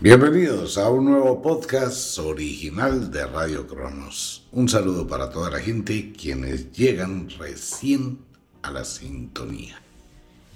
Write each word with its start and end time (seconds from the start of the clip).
Bienvenidos 0.00 0.76
a 0.76 0.90
un 0.90 1.04
nuevo 1.04 1.40
podcast 1.40 2.18
original 2.18 3.12
de 3.12 3.26
Radio 3.26 3.66
Cronos. 3.66 4.46
Un 4.50 4.68
saludo 4.68 5.06
para 5.06 5.30
toda 5.30 5.50
la 5.50 5.60
gente 5.60 6.12
quienes 6.12 6.72
llegan 6.72 7.28
recién 7.38 8.18
a 8.62 8.72
la 8.72 8.84
sintonía. 8.84 9.80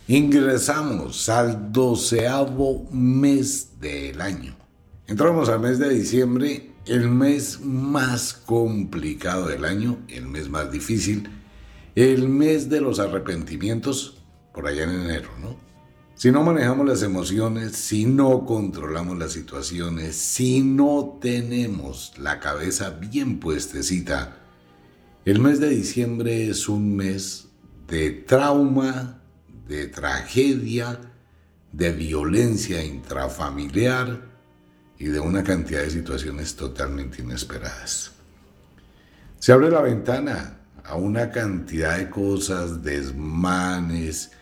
Ingresamos 0.09 1.29
al 1.29 1.73
doceavo 1.73 2.89
mes 2.91 3.81
del 3.81 4.21
año. 4.21 4.57
Entramos 5.07 5.49
al 5.49 5.61
mes 5.61 5.79
de 5.79 5.89
diciembre, 5.89 6.73
el 6.85 7.09
mes 7.09 7.61
más 7.61 8.35
complicado 8.35 9.47
del 9.47 9.65
año, 9.65 9.99
el 10.09 10.27
mes 10.27 10.51
más 10.51 10.73
difícil, 10.73 11.31
el 11.95 12.29
mes 12.29 12.69
de 12.69 12.81
los 12.81 12.99
arrepentimientos, 12.99 14.21
por 14.53 14.67
allá 14.67 14.83
en 14.83 14.91
enero, 14.91 15.31
¿no? 15.41 15.68
Si 16.19 16.33
no 16.33 16.43
manejamos 16.43 16.85
las 16.85 17.05
emociones, 17.05 17.77
si 17.77 18.05
no 18.05 18.45
controlamos 18.45 19.17
las 19.19 19.31
situaciones, 19.31 20.17
si 20.17 20.63
no 20.63 21.17
tenemos 21.21 22.13
la 22.19 22.41
cabeza 22.41 22.91
bien 22.91 23.39
puestecita, 23.39 24.37
el 25.25 25.39
mes 25.39 25.61
de 25.61 25.69
diciembre 25.69 26.49
es 26.49 26.69
un 26.69 26.97
mes 26.97 27.47
de 27.87 28.11
trauma, 28.11 29.23
de 29.69 29.87
tragedia, 29.87 30.99
de 31.71 31.93
violencia 31.93 32.85
intrafamiliar 32.85 34.21
y 34.99 35.05
de 35.05 35.21
una 35.21 35.45
cantidad 35.45 35.83
de 35.83 35.91
situaciones 35.91 36.57
totalmente 36.57 37.23
inesperadas. 37.23 38.11
Se 39.39 39.53
abre 39.53 39.71
la 39.71 39.83
ventana 39.83 40.59
a 40.83 40.97
una 40.97 41.31
cantidad 41.31 41.97
de 41.97 42.11
cosas, 42.11 42.83
desmanes, 42.83 44.33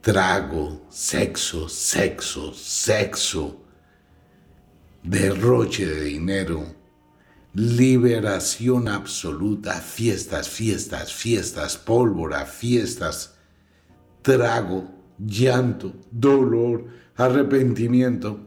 trago, 0.00 0.86
sexo, 0.88 1.68
sexo, 1.68 2.54
sexo, 2.54 3.60
derroche 5.02 5.86
de 5.86 6.04
dinero, 6.04 6.74
liberación 7.54 8.88
absoluta, 8.88 9.74
fiestas, 9.80 10.48
fiestas, 10.48 11.12
fiestas, 11.12 11.76
pólvora, 11.76 12.46
fiestas, 12.46 13.34
trago, 14.22 14.90
llanto, 15.18 15.94
dolor, 16.10 16.86
arrepentimiento. 17.16 18.46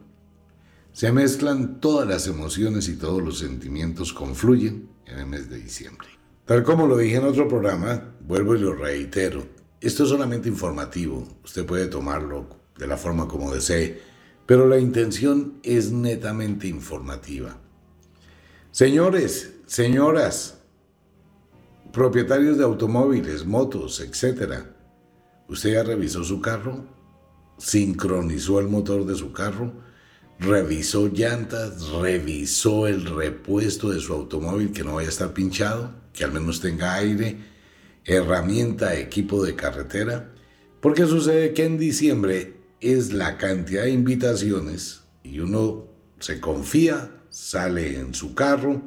Se 0.92 1.11
mezclan 1.11 1.80
todas 1.80 2.08
las 2.08 2.27
emociones 2.27 2.88
y 2.88 2.95
todos 2.95 3.22
los 3.22 3.39
sentimientos 3.39 4.14
confluyen 4.14 4.89
en 5.05 5.20
el 5.20 5.25
mes 5.25 5.49
de 5.49 5.58
diciembre. 5.58 6.08
Tal 6.45 6.64
como 6.64 6.88
lo 6.88 6.97
dije 6.97 7.17
en 7.17 7.25
otro 7.25 7.47
programa, 7.47 8.16
vuelvo 8.22 8.55
y 8.55 8.59
lo 8.59 8.73
reitero, 8.73 9.47
esto 9.88 10.03
es 10.03 10.09
solamente 10.09 10.48
informativo, 10.48 11.28
usted 11.44 11.66
puede 11.66 11.88
tomarlo 11.88 12.48
de 12.78 12.88
la 12.88 12.95
forma 12.95 13.28
como 13.28 13.53
desee, 13.53 14.02
pero 14.45 14.66
la 14.67 14.80
intención 14.80 15.59
es 15.62 15.92
netamente 15.92 16.67
informativa. 16.67 17.58
Señores, 18.72 19.56
señoras, 19.66 20.59
propietarios 21.92 22.58
de 22.58 22.64
automóviles, 22.64 23.45
motos, 23.45 24.00
etc. 24.00 24.64
¿Usted 25.50 25.73
ya 25.73 25.84
revisó 25.84 26.23
su 26.23 26.42
carro? 26.42 26.86
¿Sincronizó 27.58 28.59
el 28.59 28.67
motor 28.67 29.06
de 29.06 29.16
su 29.16 29.31
carro? 29.31 29.73
¿Revisó 30.39 31.08
llantas? 31.08 31.89
¿Revisó 31.89 32.88
el 32.88 33.06
repuesto 33.06 33.89
de 33.89 34.00
su 34.00 34.14
automóvil 34.14 34.72
que 34.72 34.84
no 34.84 34.95
vaya 34.95 35.09
a 35.09 35.11
estar 35.11 35.34
pinchado? 35.34 35.92
¿Que 36.14 36.23
al 36.23 36.31
menos 36.31 36.61
tenga 36.61 36.95
aire? 36.95 37.52
Herramienta, 38.05 38.95
equipo 38.95 39.43
de 39.43 39.55
carretera, 39.55 40.33
porque 40.81 41.05
sucede 41.05 41.53
que 41.53 41.65
en 41.65 41.77
diciembre 41.77 42.57
es 42.81 43.13
la 43.13 43.37
cantidad 43.37 43.83
de 43.83 43.91
invitaciones 43.91 45.03
y 45.23 45.39
uno 45.39 45.87
se 46.19 46.39
confía, 46.39 47.21
sale 47.29 47.97
en 47.97 48.13
su 48.13 48.35
carro, 48.35 48.81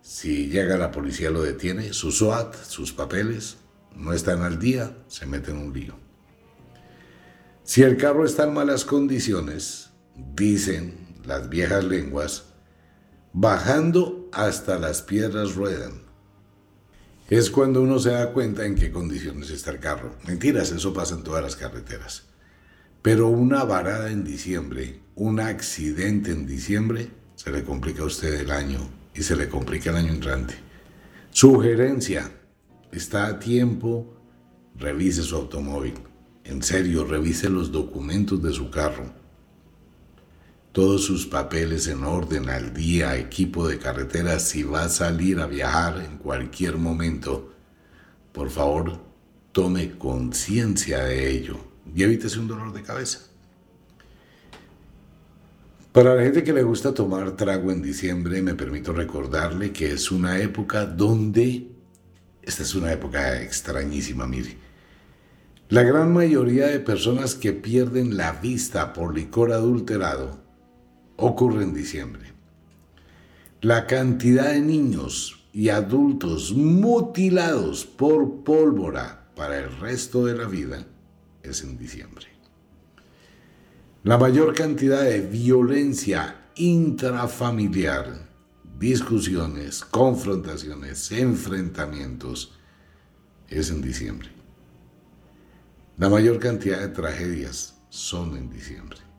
si 0.00 0.48
llega 0.48 0.78
la 0.78 0.92
policía 0.92 1.30
lo 1.30 1.42
detiene, 1.42 1.92
su 1.92 2.12
SOAT, 2.12 2.54
sus 2.64 2.92
papeles, 2.92 3.58
no 3.94 4.12
están 4.12 4.42
al 4.42 4.58
día, 4.58 4.96
se 5.08 5.26
mete 5.26 5.50
en 5.50 5.58
un 5.58 5.72
lío. 5.72 5.94
Si 7.64 7.82
el 7.82 7.96
carro 7.96 8.24
está 8.24 8.44
en 8.44 8.54
malas 8.54 8.84
condiciones, 8.84 9.90
dicen 10.34 11.16
las 11.24 11.48
viejas 11.48 11.84
lenguas, 11.84 12.44
bajando 13.32 14.28
hasta 14.32 14.78
las 14.78 15.02
piedras 15.02 15.54
ruedan 15.54 16.09
es 17.30 17.48
cuando 17.48 17.80
uno 17.80 18.00
se 18.00 18.10
da 18.10 18.32
cuenta 18.32 18.66
en 18.66 18.74
qué 18.74 18.90
condiciones 18.90 19.50
está 19.50 19.70
el 19.70 19.78
carro. 19.78 20.16
Mentiras, 20.26 20.72
eso 20.72 20.92
pasa 20.92 21.14
en 21.14 21.22
todas 21.22 21.42
las 21.42 21.54
carreteras. 21.54 22.24
Pero 23.02 23.28
una 23.28 23.62
varada 23.62 24.10
en 24.10 24.24
diciembre, 24.24 24.98
un 25.14 25.38
accidente 25.38 26.32
en 26.32 26.44
diciembre, 26.44 27.08
se 27.36 27.52
le 27.52 27.62
complica 27.62 28.02
a 28.02 28.06
usted 28.06 28.34
el 28.34 28.50
año 28.50 28.80
y 29.14 29.22
se 29.22 29.36
le 29.36 29.48
complica 29.48 29.90
el 29.90 29.96
año 29.96 30.12
entrante. 30.12 30.54
Sugerencia, 31.30 32.32
está 32.90 33.28
a 33.28 33.38
tiempo, 33.38 34.12
revise 34.76 35.22
su 35.22 35.36
automóvil. 35.36 35.94
En 36.42 36.64
serio, 36.64 37.04
revise 37.04 37.48
los 37.48 37.70
documentos 37.70 38.42
de 38.42 38.52
su 38.52 38.70
carro 38.72 39.19
todos 40.72 41.04
sus 41.04 41.26
papeles 41.26 41.88
en 41.88 42.04
orden 42.04 42.48
al 42.48 42.72
día, 42.72 43.16
equipo 43.16 43.66
de 43.66 43.78
carretera, 43.78 44.38
si 44.38 44.62
va 44.62 44.84
a 44.84 44.88
salir 44.88 45.40
a 45.40 45.46
viajar 45.46 46.00
en 46.00 46.18
cualquier 46.18 46.76
momento, 46.76 47.52
por 48.32 48.50
favor, 48.50 49.00
tome 49.50 49.98
conciencia 49.98 51.02
de 51.04 51.30
ello 51.30 51.56
y 51.92 52.04
evítese 52.04 52.38
un 52.38 52.46
dolor 52.46 52.72
de 52.72 52.82
cabeza. 52.82 53.20
Para 55.90 56.14
la 56.14 56.22
gente 56.22 56.44
que 56.44 56.52
le 56.52 56.62
gusta 56.62 56.94
tomar 56.94 57.32
trago 57.32 57.72
en 57.72 57.82
diciembre, 57.82 58.40
me 58.42 58.54
permito 58.54 58.92
recordarle 58.92 59.72
que 59.72 59.90
es 59.90 60.12
una 60.12 60.38
época 60.38 60.86
donde, 60.86 61.66
esta 62.42 62.62
es 62.62 62.76
una 62.76 62.92
época 62.92 63.42
extrañísima, 63.42 64.28
mire, 64.28 64.56
la 65.68 65.82
gran 65.82 66.12
mayoría 66.12 66.68
de 66.68 66.78
personas 66.78 67.34
que 67.34 67.52
pierden 67.52 68.16
la 68.16 68.32
vista 68.32 68.92
por 68.92 69.16
licor 69.16 69.52
adulterado 69.52 70.49
ocurre 71.20 71.62
en 71.62 71.74
diciembre. 71.74 72.32
La 73.60 73.86
cantidad 73.86 74.52
de 74.52 74.60
niños 74.60 75.44
y 75.52 75.68
adultos 75.68 76.52
mutilados 76.52 77.84
por 77.84 78.42
pólvora 78.42 79.30
para 79.36 79.58
el 79.58 79.76
resto 79.78 80.24
de 80.24 80.36
la 80.36 80.46
vida 80.46 80.86
es 81.42 81.62
en 81.62 81.76
diciembre. 81.76 82.26
La 84.02 84.16
mayor 84.16 84.54
cantidad 84.54 85.02
de 85.02 85.20
violencia 85.20 86.48
intrafamiliar, 86.54 88.28
discusiones, 88.78 89.84
confrontaciones, 89.84 91.12
enfrentamientos, 91.12 92.54
es 93.48 93.70
en 93.70 93.82
diciembre. 93.82 94.30
La 95.98 96.08
mayor 96.08 96.38
cantidad 96.38 96.80
de 96.80 96.88
tragedias 96.88 97.74
son 97.90 98.36
en 98.38 98.48
diciembre. 98.48 99.09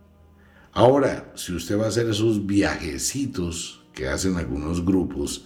Ahora, 0.74 1.34
si 1.36 1.54
usted 1.54 1.78
va 1.78 1.86
a 1.86 1.90
hacer 1.90 2.10
esos 2.10 2.46
viajecitos 2.46 3.84
que 3.94 4.08
hacen 4.08 4.38
algunos 4.38 4.86
grupos 4.86 5.46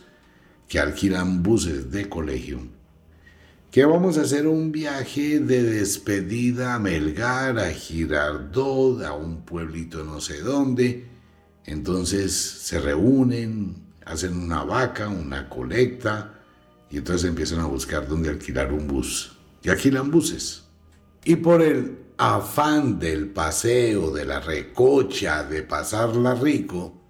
que 0.68 0.80
alquilan 0.80 1.42
buses 1.42 1.90
de 1.92 2.08
colegio, 2.08 2.60
que 3.72 3.86
vamos 3.86 4.18
a 4.18 4.22
hacer 4.22 4.48
un 4.48 4.72
viaje 4.72 5.40
de 5.40 5.64
despedida 5.64 6.76
a 6.76 6.80
Melgar, 6.80 7.58
a 7.58 7.72
Girardot, 7.72 9.04
a 9.04 9.14
un 9.14 9.42
pueblito 9.42 10.04
no 10.04 10.22
sé 10.22 10.42
dónde, 10.42 11.08
entonces 11.66 12.34
se 12.34 12.80
reúnen, 12.80 13.76
hacen 14.06 14.38
una 14.38 14.64
vaca, 14.64 15.10
una 15.10 15.50
colecta, 15.50 16.40
y 16.92 16.98
entonces 16.98 17.28
empiezan 17.28 17.60
a 17.60 17.66
buscar 17.66 18.08
dónde 18.08 18.30
alquilar 18.30 18.72
un 18.72 18.88
bus. 18.88 19.36
Y 19.64 19.70
alquilan 19.70 20.12
buses. 20.12 20.64
Y 21.24 21.38
por 21.38 21.64
el 21.64 22.05
afán 22.18 23.00
del 23.00 23.30
paseo, 23.30 24.12
de 24.12 24.26
la 24.26 24.40
recocha, 24.40 25.44
de 25.44 25.64
pasarla 25.64 26.36
rico, 26.36 27.02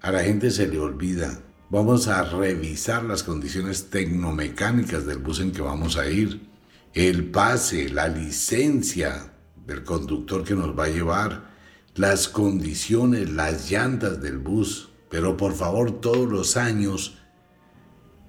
a 0.00 0.10
la 0.10 0.22
gente 0.22 0.50
se 0.50 0.66
le 0.66 0.78
olvida. 0.78 1.42
Vamos 1.68 2.08
a 2.08 2.22
revisar 2.22 3.04
las 3.04 3.22
condiciones 3.22 3.90
tecnomecánicas 3.90 5.06
del 5.06 5.18
bus 5.18 5.40
en 5.40 5.52
que 5.52 5.62
vamos 5.62 5.96
a 5.96 6.08
ir, 6.08 6.48
el 6.94 7.30
pase, 7.30 7.88
la 7.90 8.08
licencia 8.08 9.34
del 9.66 9.84
conductor 9.84 10.42
que 10.42 10.54
nos 10.54 10.76
va 10.76 10.84
a 10.84 10.90
llevar, 10.90 11.50
las 11.94 12.28
condiciones, 12.28 13.30
las 13.30 13.70
llantas 13.70 14.20
del 14.20 14.38
bus. 14.38 14.90
Pero 15.10 15.36
por 15.36 15.54
favor, 15.54 16.00
todos 16.00 16.28
los 16.28 16.56
años 16.56 17.18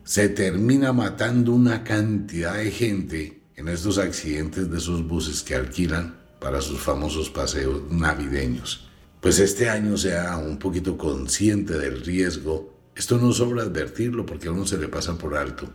se 0.03 0.29
termina 0.29 0.93
matando 0.93 1.53
una 1.53 1.83
cantidad 1.83 2.55
de 2.55 2.71
gente 2.71 3.40
en 3.61 3.67
estos 3.67 3.99
accidentes 3.99 4.71
de 4.71 4.79
esos 4.79 5.07
buses 5.07 5.43
que 5.43 5.53
alquilan 5.53 6.17
para 6.39 6.61
sus 6.61 6.79
famosos 6.79 7.29
paseos 7.29 7.83
navideños. 7.91 8.89
Pues 9.19 9.37
este 9.37 9.69
año 9.69 9.97
sea 9.97 10.35
un 10.37 10.57
poquito 10.57 10.97
consciente 10.97 11.77
del 11.77 12.01
riesgo. 12.01 12.73
Esto 12.95 13.19
no 13.19 13.31
sobra 13.31 13.61
advertirlo 13.61 14.25
porque 14.25 14.47
a 14.47 14.51
uno 14.51 14.65
se 14.65 14.79
le 14.79 14.87
pasa 14.87 15.15
por 15.15 15.37
alto. 15.37 15.69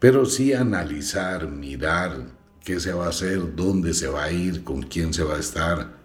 Pero 0.00 0.26
sí 0.26 0.54
analizar, 0.54 1.48
mirar 1.48 2.32
qué 2.64 2.80
se 2.80 2.92
va 2.92 3.06
a 3.06 3.10
hacer, 3.10 3.54
dónde 3.54 3.94
se 3.94 4.08
va 4.08 4.24
a 4.24 4.32
ir, 4.32 4.64
con 4.64 4.82
quién 4.82 5.14
se 5.14 5.22
va 5.22 5.36
a 5.36 5.40
estar 5.40 5.96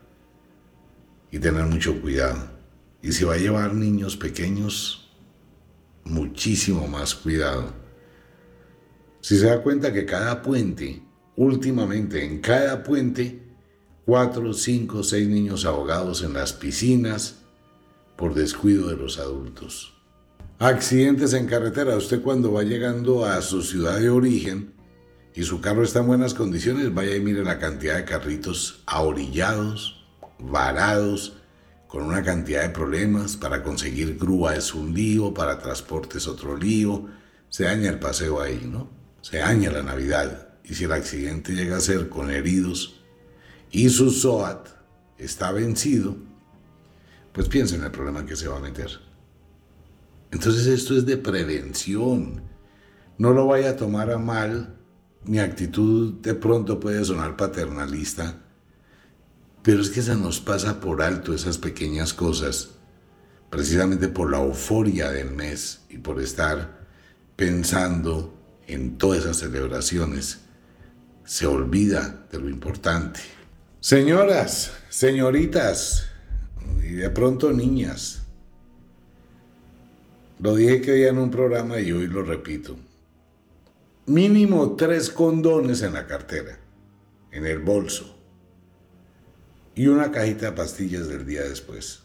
y 1.32 1.40
tener 1.40 1.66
mucho 1.66 2.00
cuidado. 2.00 2.52
Y 3.02 3.14
si 3.14 3.24
va 3.24 3.34
a 3.34 3.38
llevar 3.38 3.74
niños 3.74 4.16
pequeños, 4.16 5.10
muchísimo 6.04 6.88
más 6.88 7.16
cuidado. 7.16 7.79
Si 9.30 9.38
se 9.38 9.46
da 9.46 9.62
cuenta 9.62 9.94
que 9.94 10.08
cada 10.08 10.42
puente, 10.42 11.04
últimamente 11.36 12.26
en 12.26 12.40
cada 12.40 12.81
puente, 12.81 13.40
cuatro, 14.04 14.54
cinco, 14.54 15.04
seis 15.04 15.28
niños 15.28 15.66
ahogados 15.66 16.24
en 16.24 16.34
las 16.34 16.52
piscinas 16.52 17.36
por 18.18 18.34
descuido 18.34 18.88
de 18.88 18.98
los 18.98 19.20
adultos. 19.20 19.94
Accidentes 20.58 21.34
en 21.34 21.46
carretera. 21.46 21.96
Usted 21.96 22.24
cuando 22.24 22.54
va 22.54 22.64
llegando 22.64 23.24
a 23.24 23.40
su 23.44 23.62
ciudad 23.62 24.00
de 24.00 24.10
origen 24.10 24.74
y 25.36 25.44
su 25.44 25.62
carro 25.62 25.84
está 25.84 26.00
en 26.00 26.08
buenas 26.08 26.34
condiciones, 26.34 26.92
vaya 26.92 27.16
y 27.16 27.22
mire 27.22 27.44
la 27.44 27.60
cantidad 27.60 27.98
de 27.98 28.06
carritos 28.06 28.82
ahorillados, 28.88 30.08
varados, 30.40 31.38
con 31.88 32.02
una 32.02 32.24
cantidad 32.24 32.64
de 32.64 32.70
problemas. 32.70 33.38
Para 33.38 33.62
conseguir 33.62 34.18
grúa 34.18 34.56
es 34.56 34.74
un 34.74 34.96
lío, 34.96 35.36
para 35.36 35.60
transporte 35.60 36.18
es 36.18 36.28
otro 36.28 36.58
lío. 36.58 37.06
Se 37.50 37.66
daña 37.66 37.92
el 37.92 38.00
paseo 38.00 38.42
ahí, 38.42 38.68
¿no? 38.68 38.98
Se 39.21 39.38
daña 39.38 39.71
la 39.71 39.83
Navidad. 39.83 40.50
Y 40.63 40.75
si 40.75 40.83
el 40.83 40.92
accidente 40.92 41.54
llega 41.54 41.77
a 41.77 41.81
ser 41.81 42.10
con 42.10 42.30
heridos, 42.30 43.01
y 43.71 43.89
su 43.89 44.12
SOAT 44.12 44.68
está 45.18 45.51
vencido, 45.51 46.18
pues 47.31 47.48
piensa 47.48 47.75
en 47.75 47.83
el 47.83 47.92
problema 47.92 48.25
que 48.25 48.36
se 48.36 48.48
va 48.48 48.57
a 48.57 48.62
meter. 48.62 48.89
Entonces 50.31 50.68
esto 50.68 50.95
es 50.95 51.06
de 51.06 51.18
prevención. 51.18 52.44
No 53.18 53.31
lo 53.31 53.48
vaya 53.48 53.71
a 53.71 53.75
tomar 53.75 54.12
a 54.12 54.18
mal. 54.18 54.75
Mi 55.25 55.39
actitud 55.39 56.13
de 56.22 56.33
pronto 56.33 56.80
puede 56.80 57.04
sonar 57.04 57.36
paternalista, 57.36 58.42
pero 59.62 59.81
es 59.81 59.89
que 59.89 60.01
se 60.01 60.15
nos 60.15 60.39
pasa 60.39 60.80
por 60.80 61.01
alto 61.01 61.33
esas 61.33 61.57
pequeñas 61.57 62.13
cosas, 62.13 62.69
precisamente 63.50 64.07
por 64.07 64.31
la 64.31 64.42
euforia 64.42 65.12
del 65.12 65.31
mes 65.31 65.81
y 65.89 65.98
por 65.98 66.22
estar 66.22 66.88
pensando 67.36 68.38
en 68.69 68.98
todas 68.98 69.21
esas 69.21 69.38
celebraciones. 69.38 70.39
Se 71.25 71.45
olvida 71.45 72.27
de 72.31 72.39
lo 72.39 72.50
importante. 72.50 73.19
Señoras, 73.80 74.71
señoritas 74.89 76.06
y 76.83 76.94
de 76.94 77.10
pronto 77.10 77.51
niñas, 77.51 78.24
lo 80.39 80.56
dije 80.56 80.81
que 80.81 80.94
día 80.94 81.10
en 81.10 81.18
un 81.18 81.31
programa 81.31 81.80
y 81.80 81.92
hoy 81.92 82.07
lo 82.07 82.24
repito. 82.24 82.77
Mínimo 84.06 84.75
tres 84.75 85.10
condones 85.10 85.81
en 85.81 85.94
la 85.94 86.07
cartera, 86.07 86.60
en 87.31 87.45
el 87.45 87.60
bolso 87.60 88.15
y 89.75 89.88
una 89.88 90.12
cajita 90.12 90.48
de 90.48 90.51
pastillas 90.51 91.07
del 91.07 91.25
día 91.25 91.44
después. 91.44 92.01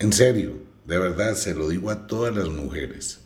En 0.00 0.12
serio, 0.12 0.54
de 0.84 0.98
verdad 0.98 1.34
se 1.34 1.54
lo 1.54 1.68
digo 1.68 1.90
a 1.90 2.06
todas 2.06 2.34
las 2.34 2.48
mujeres. 2.48 3.20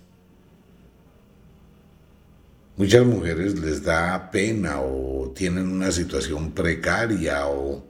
Muchas 2.82 3.06
mujeres 3.06 3.60
les 3.60 3.84
da 3.84 4.28
pena 4.32 4.80
o 4.80 5.32
tienen 5.36 5.68
una 5.68 5.92
situación 5.92 6.50
precaria 6.50 7.46
o, 7.46 7.86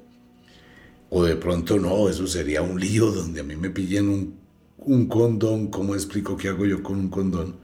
o 1.09 1.25
de 1.25 1.35
pronto 1.37 1.79
no, 1.79 2.11
eso 2.11 2.27
sería 2.27 2.61
un 2.61 2.79
lío 2.79 3.11
donde 3.11 3.41
a 3.41 3.43
mí 3.43 3.57
me 3.57 3.71
pillen 3.71 4.11
un, 4.11 4.39
un 4.77 5.07
condón, 5.07 5.69
¿cómo 5.69 5.95
explico 5.95 6.37
qué 6.37 6.49
hago 6.49 6.67
yo 6.67 6.83
con 6.83 6.99
un 6.99 7.09
condón? 7.09 7.57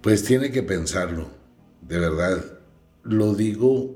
Pues 0.00 0.24
tiene 0.24 0.50
que 0.50 0.64
pensarlo, 0.64 1.30
de 1.80 2.00
verdad. 2.00 2.44
Lo 3.04 3.32
digo 3.36 3.94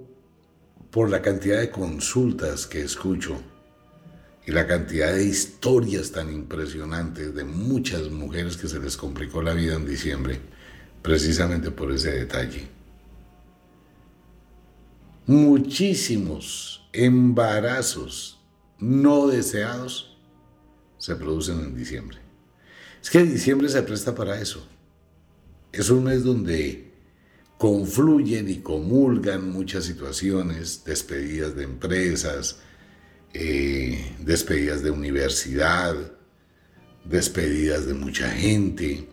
por 0.93 1.11
la 1.11 1.21
cantidad 1.21 1.59
de 1.59 1.71
consultas 1.71 2.69
que 2.69 2.81
escucho 2.81 3.43
y 4.47 4.53
la 4.53 4.69
cantidad 4.69 5.12
de 5.12 5.25
historias 5.25 6.12
tan 6.12 6.33
impresionantes 6.33 7.35
de 7.35 7.43
muchas 7.43 8.09
mujeres 8.09 8.56
que 8.56 8.69
se 8.69 8.79
les 8.79 8.97
complicó 8.97 9.43
la 9.43 9.53
vida 9.53 9.75
en 9.75 9.85
diciembre 9.85 10.58
precisamente 11.03 11.71
por 11.71 11.93
ese 11.93 12.11
detalle. 12.12 12.69
Muchísimos 15.27 16.89
embarazos 16.93 18.39
no 18.79 19.27
deseados 19.27 20.17
se 20.99 21.15
producen 21.17 21.61
en 21.61 21.77
diciembre. 21.77 22.19
Es 23.03 23.11
que 23.11 23.23
diciembre 23.23 23.69
se 23.69 23.83
presta 23.83 24.15
para 24.15 24.41
eso. 24.41 24.67
Es 25.73 25.91
un 25.91 26.05
mes 26.05 26.25
donde 26.25 26.93
confluyen 27.59 28.49
y 28.49 28.59
comulgan 28.59 29.50
muchas 29.50 29.85
situaciones, 29.85 30.85
despedidas 30.85 31.55
de 31.56 31.65
empresas, 31.65 32.61
eh, 33.35 34.15
despedidas 34.21 34.83
de 34.83 34.91
universidad, 34.91 35.95
despedidas 37.05 37.87
de 37.87 37.95
mucha 37.95 38.31
gente, 38.31 39.09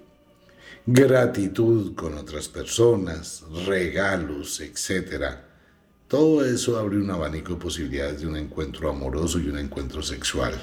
gratitud 0.87 1.95
con 1.95 2.15
otras 2.15 2.47
personas, 2.47 3.43
regalos, 3.65 4.59
etc. 4.61 5.37
Todo 6.07 6.45
eso 6.45 6.77
abre 6.77 6.97
un 6.97 7.09
abanico 7.09 7.53
de 7.53 7.59
posibilidades 7.59 8.21
de 8.21 8.27
un 8.27 8.37
encuentro 8.37 8.89
amoroso 8.89 9.39
y 9.39 9.49
un 9.49 9.57
encuentro 9.57 10.03
sexual. 10.03 10.53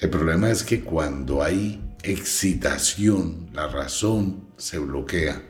El 0.00 0.10
problema 0.10 0.50
es 0.50 0.64
que 0.64 0.82
cuando 0.82 1.42
hay 1.42 1.80
excitación, 2.02 3.48
la 3.52 3.68
razón 3.68 4.48
se 4.56 4.78
bloquea. 4.78 5.40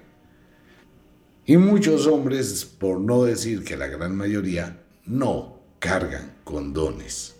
Y 1.47 1.57
muchos 1.57 2.07
hombres, 2.07 2.67
por 2.67 3.01
no 3.01 3.25
decir 3.25 3.65
que 3.65 3.79
la 3.79 3.87
gran 3.87 4.15
mayoría, 4.15 4.83
no 5.07 5.61
cargan 5.79 6.35
condones. 6.45 7.38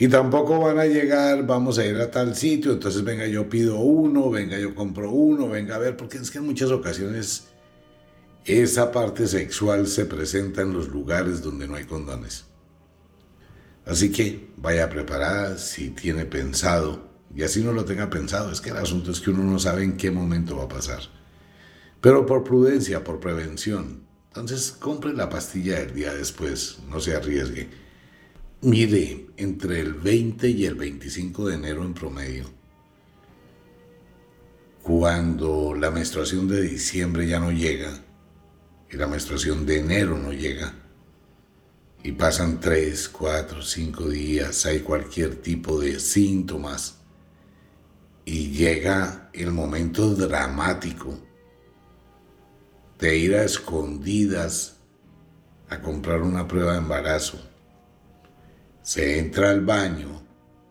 Y 0.00 0.08
tampoco 0.08 0.58
van 0.58 0.78
a 0.78 0.86
llegar, 0.86 1.46
vamos 1.46 1.78
a 1.78 1.84
ir 1.84 1.96
a 1.96 2.10
tal 2.10 2.34
sitio, 2.34 2.72
entonces 2.72 3.04
venga 3.04 3.26
yo 3.26 3.50
pido 3.50 3.76
uno, 3.80 4.30
venga 4.30 4.58
yo 4.58 4.74
compro 4.74 5.10
uno, 5.10 5.46
venga 5.46 5.74
a 5.74 5.78
ver, 5.78 5.94
porque 5.94 6.16
es 6.16 6.30
que 6.30 6.38
en 6.38 6.46
muchas 6.46 6.70
ocasiones 6.70 7.48
esa 8.46 8.92
parte 8.92 9.26
sexual 9.26 9.86
se 9.86 10.06
presenta 10.06 10.62
en 10.62 10.72
los 10.72 10.88
lugares 10.88 11.42
donde 11.42 11.68
no 11.68 11.74
hay 11.74 11.84
condones. 11.84 12.46
Así 13.84 14.10
que 14.10 14.48
vaya 14.56 14.88
preparada 14.88 15.58
si 15.58 15.90
tiene 15.90 16.24
pensado, 16.24 17.10
y 17.36 17.42
así 17.42 17.62
no 17.62 17.74
lo 17.74 17.84
tenga 17.84 18.08
pensado, 18.08 18.50
es 18.50 18.62
que 18.62 18.70
el 18.70 18.78
asunto 18.78 19.10
es 19.10 19.20
que 19.20 19.28
uno 19.28 19.44
no 19.44 19.58
sabe 19.58 19.84
en 19.84 19.98
qué 19.98 20.10
momento 20.10 20.56
va 20.56 20.64
a 20.64 20.68
pasar. 20.68 21.00
Pero 22.00 22.24
por 22.24 22.42
prudencia, 22.42 23.04
por 23.04 23.20
prevención, 23.20 24.04
entonces 24.28 24.72
compre 24.72 25.12
la 25.12 25.28
pastilla 25.28 25.78
el 25.78 25.92
día 25.92 26.14
después, 26.14 26.78
no 26.88 27.00
se 27.00 27.14
arriesgue. 27.14 27.89
Mire, 28.62 29.28
entre 29.38 29.80
el 29.80 29.94
20 29.94 30.46
y 30.50 30.66
el 30.66 30.74
25 30.74 31.48
de 31.48 31.54
enero 31.54 31.82
en 31.82 31.94
promedio, 31.94 32.44
cuando 34.82 35.74
la 35.74 35.90
menstruación 35.90 36.46
de 36.46 36.60
diciembre 36.60 37.26
ya 37.26 37.40
no 37.40 37.52
llega 37.52 38.04
y 38.90 38.98
la 38.98 39.06
menstruación 39.06 39.64
de 39.64 39.78
enero 39.78 40.18
no 40.18 40.34
llega, 40.34 40.74
y 42.02 42.12
pasan 42.12 42.60
3, 42.60 43.08
4, 43.08 43.62
5 43.62 44.08
días, 44.10 44.66
hay 44.66 44.80
cualquier 44.80 45.36
tipo 45.36 45.80
de 45.80 45.98
síntomas, 45.98 46.98
y 48.26 48.50
llega 48.50 49.30
el 49.32 49.52
momento 49.52 50.14
dramático 50.14 51.18
de 52.98 53.16
ir 53.16 53.36
a 53.36 53.44
escondidas 53.44 54.76
a 55.70 55.80
comprar 55.80 56.20
una 56.20 56.46
prueba 56.46 56.72
de 56.72 56.78
embarazo 56.78 57.40
se 58.82 59.18
entra 59.18 59.50
al 59.50 59.64
baño 59.64 60.22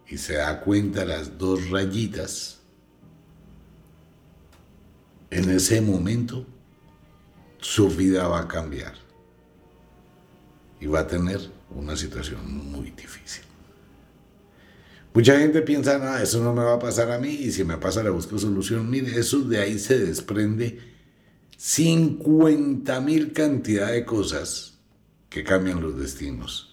y 0.07 0.17
se 0.17 0.35
da 0.35 0.61
cuenta 0.61 1.05
las 1.05 1.37
dos 1.37 1.69
rayitas, 1.69 2.59
en 5.29 5.49
ese 5.51 5.81
momento 5.81 6.45
su 7.59 7.89
vida 7.89 8.27
va 8.27 8.41
a 8.41 8.47
cambiar 8.47 8.93
y 10.79 10.87
va 10.87 11.01
a 11.01 11.07
tener 11.07 11.39
una 11.69 11.95
situación 11.95 12.71
muy 12.71 12.91
difícil. 12.91 13.43
Mucha 15.13 15.39
gente 15.39 15.61
piensa, 15.61 15.97
no, 15.97 16.17
eso 16.17 16.41
no 16.43 16.53
me 16.53 16.63
va 16.63 16.75
a 16.75 16.79
pasar 16.79 17.11
a 17.11 17.19
mí 17.19 17.29
y 17.29 17.51
si 17.51 17.63
me 17.63 17.77
pasa 17.77 18.03
le 18.03 18.09
busco 18.09 18.37
solución. 18.37 18.89
Mire, 18.89 19.19
eso 19.19 19.39
de 19.41 19.59
ahí 19.59 19.77
se 19.77 19.99
desprende 19.99 20.79
50 21.57 23.01
mil 23.01 23.33
cantidad 23.33 23.91
de 23.91 24.05
cosas 24.05 24.79
que 25.29 25.43
cambian 25.43 25.81
los 25.81 25.99
destinos. 25.99 26.68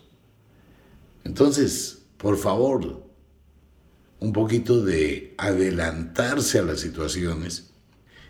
Entonces, 1.26 2.06
por 2.18 2.38
favor, 2.38 3.02
un 4.20 4.32
poquito 4.32 4.84
de 4.84 5.34
adelantarse 5.36 6.60
a 6.60 6.62
las 6.62 6.78
situaciones. 6.78 7.72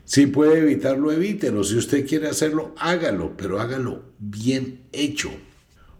Si 0.04 0.26
puede 0.26 0.60
evitarlo, 0.60 1.12
evítelo. 1.12 1.62
Si 1.62 1.76
usted 1.76 2.06
quiere 2.06 2.28
hacerlo, 2.28 2.74
hágalo, 2.78 3.36
pero 3.36 3.60
hágalo 3.60 4.14
bien 4.18 4.88
hecho. 4.92 5.30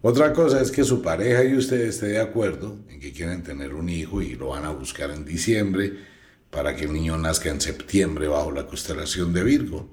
Otra 0.01 0.33
cosa 0.33 0.63
es 0.63 0.71
que 0.71 0.85
su 0.85 1.03
pareja 1.03 1.45
y 1.45 1.55
usted 1.55 1.83
esté 1.83 2.07
de 2.07 2.21
acuerdo 2.21 2.79
en 2.89 2.99
que 2.99 3.13
quieren 3.13 3.43
tener 3.43 3.75
un 3.75 3.91
hijo 3.91 4.23
y 4.23 4.35
lo 4.35 4.49
van 4.49 4.65
a 4.65 4.71
buscar 4.71 5.11
en 5.11 5.27
diciembre 5.27 5.99
para 6.51 6.75
que 6.75 6.87
el 6.87 6.95
niño 6.95 7.19
nazca 7.19 7.51
en 7.51 7.61
septiembre 7.61 8.27
bajo 8.27 8.53
la 8.53 8.67
constelación 8.67 9.35
de 9.35 9.45
Virgo. 9.45 9.91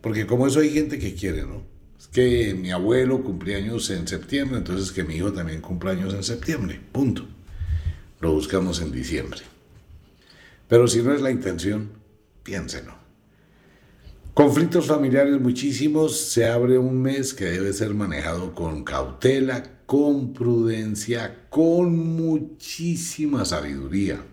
Porque 0.00 0.26
como 0.26 0.46
eso 0.46 0.60
hay 0.60 0.70
gente 0.70 0.98
que 0.98 1.14
quiere, 1.14 1.42
¿no? 1.42 1.66
Que 2.08 2.54
mi 2.54 2.70
abuelo 2.70 3.22
cumplía 3.22 3.58
años 3.58 3.90
en 3.90 4.08
septiembre, 4.08 4.58
entonces 4.58 4.92
que 4.92 5.04
mi 5.04 5.16
hijo 5.16 5.32
también 5.32 5.60
cumpla 5.60 5.92
años 5.92 6.14
en 6.14 6.22
septiembre, 6.22 6.80
punto. 6.92 7.26
lo 8.20 8.32
buscamos 8.32 8.80
en 8.80 8.92
diciembre. 8.92 9.40
Pero 10.68 10.86
si 10.86 11.02
no 11.02 11.12
es 11.14 11.20
la 11.20 11.30
intención, 11.30 11.90
piénselo. 12.42 12.94
Conflictos 14.34 14.86
familiares 14.86 15.40
muchísimos, 15.40 16.16
se 16.16 16.46
abre 16.46 16.78
un 16.78 17.02
mes 17.02 17.34
que 17.34 17.46
debe 17.46 17.72
ser 17.72 17.94
manejado 17.94 18.54
con 18.54 18.84
cautela, 18.84 19.62
con 19.86 20.32
prudencia, 20.32 21.46
con 21.50 21.96
muchísima 22.16 23.44
sabiduría. 23.44 24.24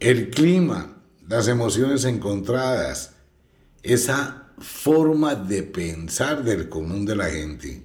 El 0.00 0.30
clima, 0.30 1.02
las 1.28 1.48
emociones 1.48 2.06
encontradas, 2.06 3.16
esa 3.82 4.39
forma 4.60 5.34
de 5.34 5.62
pensar 5.62 6.44
del 6.44 6.68
común 6.68 7.04
de 7.06 7.16
la 7.16 7.26
gente, 7.26 7.82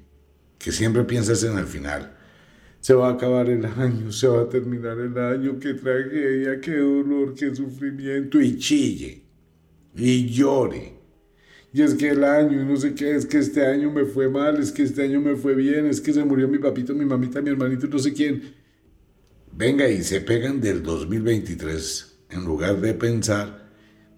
que 0.58 0.72
siempre 0.72 1.03
piensas 1.03 1.44
en 1.44 1.58
el 1.58 1.65
final. 1.65 2.15
Se 2.82 2.94
va 2.94 3.10
a 3.10 3.13
acabar 3.13 3.50
el 3.50 3.65
año, 3.65 4.12
se 4.12 4.27
va 4.27 4.44
a 4.44 4.50
terminar 4.50 5.00
el 5.00 5.17
año, 5.17 5.60
qué 5.60 5.74
tragedia, 5.74 6.60
qué 6.62 6.77
dolor, 6.77 7.34
qué 7.34 7.55
sufrimiento, 7.55 8.39
y 8.39 8.58
chille, 8.58 9.24
y 9.96 10.27
llore. 10.29 10.94
Y 11.74 11.82
es 11.82 11.96
que 11.96 12.10
el 12.10 12.24
año, 12.24 12.63
no 12.63 12.77
sé 12.77 12.94
qué, 12.94 13.15
es 13.15 13.25
que 13.25 13.39
este 13.39 13.65
año 13.65 13.91
me 13.91 14.05
fue 14.05 14.29
mal, 14.29 14.58
es 14.60 14.72
que 14.72 14.84
este 14.84 15.03
año 15.03 15.20
me 15.20 15.36
fue 15.36 15.55
bien, 15.55 15.88
es 15.88 16.00
que 16.00 16.13
se 16.13 16.24
murió 16.24 16.48
mi 16.48 16.58
papito, 16.58 16.94
mi 16.94 17.05
mamita, 17.05 17.41
mi 17.41 17.50
hermanito, 17.50 17.88
no 17.88 18.00
sé 18.00 18.13
quién. 18.13 18.53
Venga, 19.51 19.89
y 19.89 20.03
se 20.03 20.22
pegan 20.22 20.62
del 20.62 20.84
2023, 20.84 22.20
en 22.29 22.46
lugar 22.46 22.79
de 22.79 22.94
pensar 22.94 23.64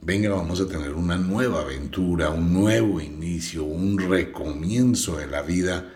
venga, 0.01 0.29
vamos 0.29 0.61
a 0.61 0.67
tener 0.67 0.93
una 0.93 1.17
nueva 1.17 1.61
aventura, 1.61 2.29
un 2.29 2.53
nuevo 2.53 3.01
inicio, 3.01 3.63
un 3.63 3.97
recomienzo 3.97 5.17
de 5.17 5.27
la 5.27 5.41
vida, 5.41 5.93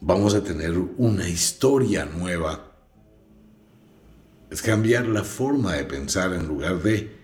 vamos 0.00 0.34
a 0.34 0.42
tener 0.42 0.76
una 0.96 1.28
historia 1.28 2.04
nueva. 2.04 2.76
Es 4.50 4.62
cambiar 4.62 5.06
la 5.06 5.24
forma 5.24 5.74
de 5.74 5.84
pensar 5.84 6.32
en 6.32 6.46
lugar 6.46 6.82
de 6.82 7.16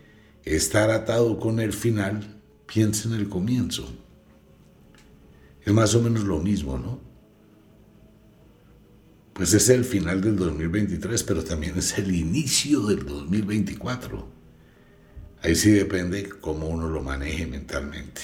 estar 0.44 0.90
atado 0.90 1.38
con 1.38 1.58
el 1.58 1.72
final, 1.72 2.42
piensa 2.66 3.08
en 3.08 3.14
el 3.14 3.28
comienzo. 3.28 3.88
Es 5.64 5.72
más 5.72 5.94
o 5.94 6.02
menos 6.02 6.24
lo 6.24 6.40
mismo, 6.40 6.76
¿no? 6.78 7.00
Pues 9.32 9.52
es 9.52 9.68
el 9.68 9.84
final 9.84 10.20
del 10.20 10.36
2023, 10.36 11.24
pero 11.24 11.42
también 11.42 11.76
es 11.76 11.98
el 11.98 12.14
inicio 12.14 12.82
del 12.86 13.04
2024. 13.04 14.33
Ahí 15.44 15.54
sí 15.56 15.72
depende 15.72 16.26
cómo 16.40 16.68
uno 16.68 16.88
lo 16.88 17.02
maneje 17.02 17.46
mentalmente. 17.46 18.22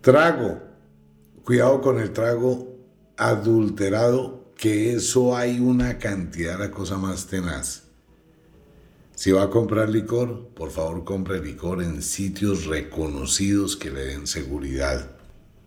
Trago. 0.00 0.62
Cuidado 1.44 1.80
con 1.80 1.98
el 1.98 2.12
trago 2.12 2.76
adulterado, 3.16 4.52
que 4.56 4.92
eso 4.92 5.36
hay 5.36 5.58
una 5.58 5.98
cantidad 5.98 6.60
de 6.60 6.70
cosa 6.70 6.96
más 6.96 7.26
tenaz. 7.26 7.88
Si 9.16 9.32
va 9.32 9.42
a 9.42 9.50
comprar 9.50 9.88
licor, 9.88 10.46
por 10.50 10.70
favor 10.70 11.02
compre 11.02 11.42
licor 11.42 11.82
en 11.82 12.00
sitios 12.02 12.66
reconocidos 12.66 13.76
que 13.76 13.90
le 13.90 14.06
den 14.06 14.28
seguridad. 14.28 15.10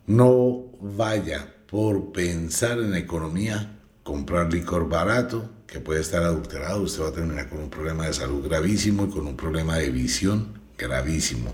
No 0.08 0.68
vaya 0.80 1.54
por 1.70 2.14
pensar 2.14 2.80
en 2.80 2.96
economía, 2.96 3.79
comprar 4.10 4.52
licor 4.52 4.90
barato, 4.90 5.48
que 5.68 5.80
puede 5.80 6.02
estar 6.02 6.24
adulterado, 6.24 6.82
usted 6.82 7.04
va 7.04 7.10
a 7.10 7.12
terminar 7.12 7.48
con 7.48 7.60
un 7.60 7.70
problema 7.70 8.08
de 8.08 8.14
salud 8.14 8.44
gravísimo 8.44 9.06
y 9.06 9.10
con 9.10 9.28
un 9.28 9.38
problema 9.38 9.78
de 9.78 9.92
visión 9.92 10.60
gravísimo. 10.76 11.54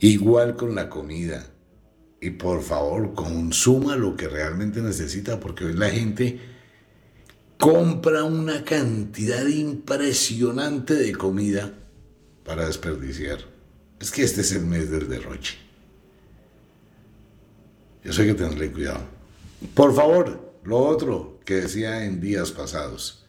Igual 0.00 0.56
con 0.56 0.74
la 0.74 0.88
comida. 0.88 1.46
Y 2.22 2.30
por 2.30 2.62
favor, 2.62 3.12
consuma 3.12 3.96
lo 3.96 4.16
que 4.16 4.28
realmente 4.28 4.80
necesita, 4.80 5.38
porque 5.38 5.66
hoy 5.66 5.74
la 5.74 5.90
gente 5.90 6.40
compra 7.58 8.24
una 8.24 8.64
cantidad 8.64 9.46
impresionante 9.46 10.94
de 10.94 11.12
comida 11.12 11.74
para 12.46 12.66
desperdiciar. 12.66 13.40
Es 14.00 14.10
que 14.10 14.22
este 14.22 14.40
es 14.40 14.52
el 14.52 14.64
mes 14.64 14.90
del 14.90 15.06
derroche. 15.06 15.58
Eso 18.02 18.22
hay 18.22 18.28
que 18.28 18.34
tenerle 18.34 18.72
cuidado. 18.72 19.00
Por 19.74 19.94
favor, 19.94 20.51
lo 20.64 20.78
otro, 20.78 21.40
que 21.44 21.54
decía 21.54 22.04
en 22.04 22.20
días 22.20 22.52
pasados, 22.52 23.24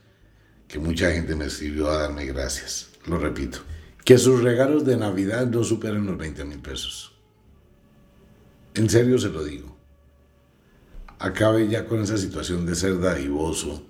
que 0.67 0.79
mucha 0.79 1.11
gente 1.11 1.35
me 1.35 1.45
escribió 1.45 1.89
a 1.89 1.99
darme 1.99 2.25
gracias. 2.25 2.89
Lo 3.05 3.17
repito, 3.17 3.59
que 4.05 4.17
sus 4.17 4.43
regalos 4.43 4.85
de 4.85 4.97
Navidad 4.97 5.47
no 5.47 5.63
superen 5.63 6.05
los 6.05 6.17
20 6.17 6.45
mil 6.45 6.59
pesos. 6.59 7.13
En 8.75 8.89
serio 8.89 9.17
se 9.17 9.29
lo 9.29 9.43
digo. 9.43 9.77
Acabe 11.19 11.67
ya 11.67 11.85
con 11.85 12.01
esa 12.01 12.17
situación 12.17 12.65
de 12.65 12.75
ser 12.75 12.99
dadivoso, 12.99 13.85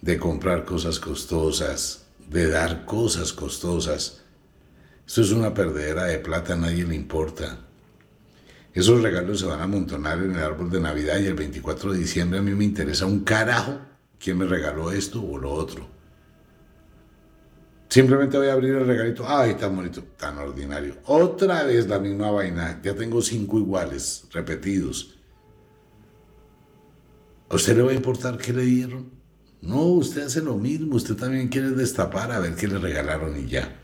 de 0.00 0.18
comprar 0.18 0.64
cosas 0.64 0.98
costosas, 0.98 2.06
de 2.28 2.48
dar 2.48 2.84
cosas 2.84 3.32
costosas. 3.32 4.22
Esto 5.06 5.22
es 5.22 5.32
una 5.32 5.54
perdedera 5.54 6.04
de 6.04 6.18
plata, 6.18 6.54
a 6.54 6.56
nadie 6.56 6.84
le 6.84 6.94
importa. 6.94 7.67
Esos 8.78 9.02
regalos 9.02 9.40
se 9.40 9.46
van 9.46 9.58
a 9.58 9.64
amontonar 9.64 10.18
en 10.18 10.36
el 10.36 10.38
árbol 10.40 10.70
de 10.70 10.78
Navidad 10.78 11.18
y 11.18 11.26
el 11.26 11.34
24 11.34 11.92
de 11.92 11.98
diciembre 11.98 12.38
a 12.38 12.42
mí 12.42 12.52
me 12.52 12.62
interesa 12.62 13.06
un 13.06 13.24
carajo 13.24 13.76
quién 14.20 14.38
me 14.38 14.46
regaló 14.46 14.92
esto 14.92 15.20
o 15.20 15.36
lo 15.36 15.50
otro. 15.50 15.84
Simplemente 17.88 18.38
voy 18.38 18.46
a 18.46 18.52
abrir 18.52 18.76
el 18.76 18.86
regalito. 18.86 19.24
Ay, 19.26 19.54
tan 19.54 19.74
bonito, 19.74 20.04
tan 20.16 20.38
ordinario. 20.38 20.94
Otra 21.06 21.64
vez 21.64 21.88
la 21.88 21.98
misma 21.98 22.30
vaina. 22.30 22.80
Ya 22.80 22.94
tengo 22.94 23.20
cinco 23.20 23.58
iguales, 23.58 24.28
repetidos. 24.30 25.18
¿A 27.48 27.56
usted 27.56 27.76
le 27.76 27.82
va 27.82 27.90
a 27.90 27.94
importar 27.94 28.38
qué 28.38 28.52
le 28.52 28.62
dieron? 28.62 29.10
No, 29.60 29.86
usted 29.86 30.22
hace 30.22 30.40
lo 30.40 30.56
mismo. 30.56 30.94
Usted 30.94 31.16
también 31.16 31.48
quiere 31.48 31.70
destapar 31.70 32.30
a 32.30 32.38
ver 32.38 32.54
qué 32.54 32.68
le 32.68 32.78
regalaron 32.78 33.36
y 33.36 33.48
ya. 33.48 33.76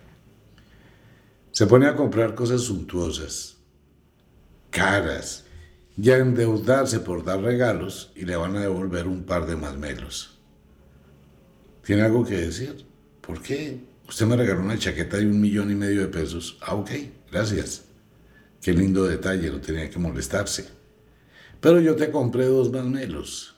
Se 1.50 1.66
pone 1.66 1.88
a 1.88 1.96
comprar 1.96 2.36
cosas 2.36 2.60
suntuosas 2.60 3.53
caras 4.74 5.44
y 5.96 6.10
a 6.10 6.18
endeudarse 6.18 6.98
por 6.98 7.24
dar 7.24 7.40
regalos 7.40 8.10
y 8.16 8.24
le 8.24 8.34
van 8.34 8.56
a 8.56 8.60
devolver 8.60 9.06
un 9.06 9.22
par 9.22 9.46
de 9.46 9.54
masmelos. 9.54 10.36
¿Tiene 11.84 12.02
algo 12.02 12.24
que 12.24 12.36
decir? 12.36 12.84
¿Por 13.20 13.40
qué? 13.40 13.80
Usted 14.08 14.26
me 14.26 14.36
regaló 14.36 14.60
una 14.60 14.78
chaqueta 14.78 15.16
de 15.16 15.26
un 15.26 15.40
millón 15.40 15.70
y 15.70 15.76
medio 15.76 16.00
de 16.00 16.08
pesos. 16.08 16.58
Ah, 16.60 16.74
ok, 16.74 16.90
gracias. 17.30 17.84
Qué 18.60 18.72
lindo 18.72 19.04
detalle, 19.04 19.50
no 19.50 19.60
tenía 19.60 19.88
que 19.88 19.98
molestarse. 19.98 20.68
Pero 21.60 21.80
yo 21.80 21.94
te 21.94 22.10
compré 22.10 22.46
dos 22.46 22.70
masmelos. 22.72 23.54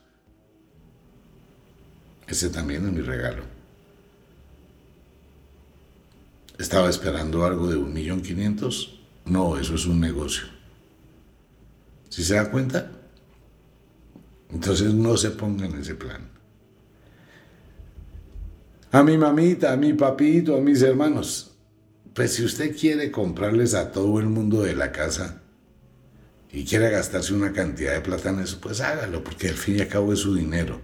Ese 2.28 2.50
también 2.50 2.84
es 2.86 2.92
mi 2.92 3.00
regalo. 3.00 3.42
¿Estaba 6.58 6.90
esperando 6.90 7.44
algo 7.44 7.68
de 7.68 7.76
un 7.76 7.92
millón 7.92 8.20
quinientos? 8.20 9.00
No, 9.24 9.56
eso 9.56 9.74
es 9.74 9.86
un 9.86 10.00
negocio. 10.00 10.55
¿Si 12.08 12.24
se 12.24 12.34
da 12.34 12.50
cuenta? 12.50 12.92
Entonces 14.50 14.94
no 14.94 15.16
se 15.16 15.30
ponga 15.30 15.66
en 15.66 15.76
ese 15.76 15.94
plan. 15.94 16.30
A 18.92 19.02
mi 19.02 19.18
mamita, 19.18 19.72
a 19.72 19.76
mi 19.76 19.92
papito, 19.92 20.56
a 20.56 20.60
mis 20.60 20.80
hermanos. 20.82 21.56
Pues 22.14 22.34
si 22.34 22.44
usted 22.44 22.74
quiere 22.74 23.10
comprarles 23.10 23.74
a 23.74 23.92
todo 23.92 24.20
el 24.20 24.26
mundo 24.26 24.62
de 24.62 24.74
la 24.74 24.92
casa 24.92 25.42
y 26.50 26.64
quiere 26.64 26.90
gastarse 26.90 27.34
una 27.34 27.52
cantidad 27.52 27.92
de 27.92 28.00
plata 28.00 28.30
en 28.30 28.40
eso, 28.40 28.58
pues 28.60 28.80
hágalo, 28.80 29.22
porque 29.22 29.48
al 29.48 29.56
fin 29.56 29.76
y 29.76 29.80
al 29.82 29.88
cabo 29.88 30.12
es 30.12 30.20
su 30.20 30.34
dinero. 30.34 30.80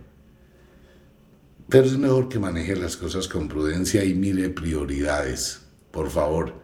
Pero 1.71 1.87
es 1.87 1.97
mejor 1.97 2.29
que 2.29 2.39
maneje 2.39 2.77
las 2.77 2.99
cosas 2.99 3.29
con 3.29 3.49
prudencia 3.49 4.05
y 4.05 4.13
mire 4.13 4.51
prioridades. 4.51 5.63
Por 5.91 6.11
favor, 6.11 6.61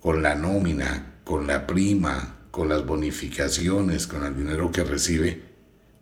con 0.00 0.22
la 0.22 0.34
nómina, 0.34 1.20
con 1.24 1.46
la 1.46 1.66
prima, 1.66 2.35
con 2.56 2.68
las 2.70 2.86
bonificaciones, 2.86 4.06
con 4.06 4.24
el 4.24 4.34
dinero 4.34 4.72
que 4.72 4.82
recibe, 4.82 5.42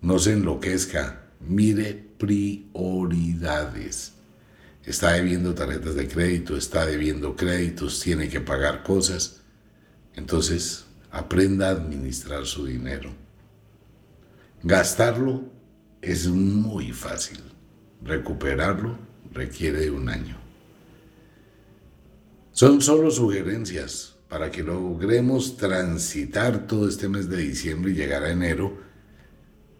no 0.00 0.20
se 0.20 0.34
enloquezca, 0.34 1.32
mire 1.40 1.94
prioridades. 2.16 4.12
Está 4.84 5.14
debiendo 5.14 5.56
tarjetas 5.56 5.96
de 5.96 6.06
crédito, 6.06 6.56
está 6.56 6.86
debiendo 6.86 7.34
créditos, 7.34 7.98
tiene 7.98 8.28
que 8.28 8.40
pagar 8.40 8.84
cosas. 8.84 9.40
Entonces, 10.14 10.84
aprenda 11.10 11.70
a 11.70 11.72
administrar 11.72 12.46
su 12.46 12.66
dinero. 12.66 13.10
Gastarlo 14.62 15.50
es 16.02 16.28
muy 16.28 16.92
fácil. 16.92 17.40
Recuperarlo 18.00 18.96
requiere 19.32 19.90
un 19.90 20.08
año. 20.08 20.36
Son 22.52 22.80
solo 22.80 23.10
sugerencias 23.10 24.13
para 24.34 24.50
que 24.50 24.64
logremos 24.64 25.56
transitar 25.56 26.66
todo 26.66 26.88
este 26.88 27.08
mes 27.08 27.28
de 27.28 27.36
diciembre 27.36 27.92
y 27.92 27.94
llegar 27.94 28.24
a 28.24 28.32
enero 28.32 28.76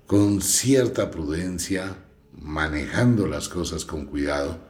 con 0.06 0.40
cierta 0.40 1.11
prudencia, 1.11 1.96
manejando 2.38 3.26
las 3.26 3.49
cosas 3.49 3.84
con 3.84 4.06
cuidado 4.06 4.61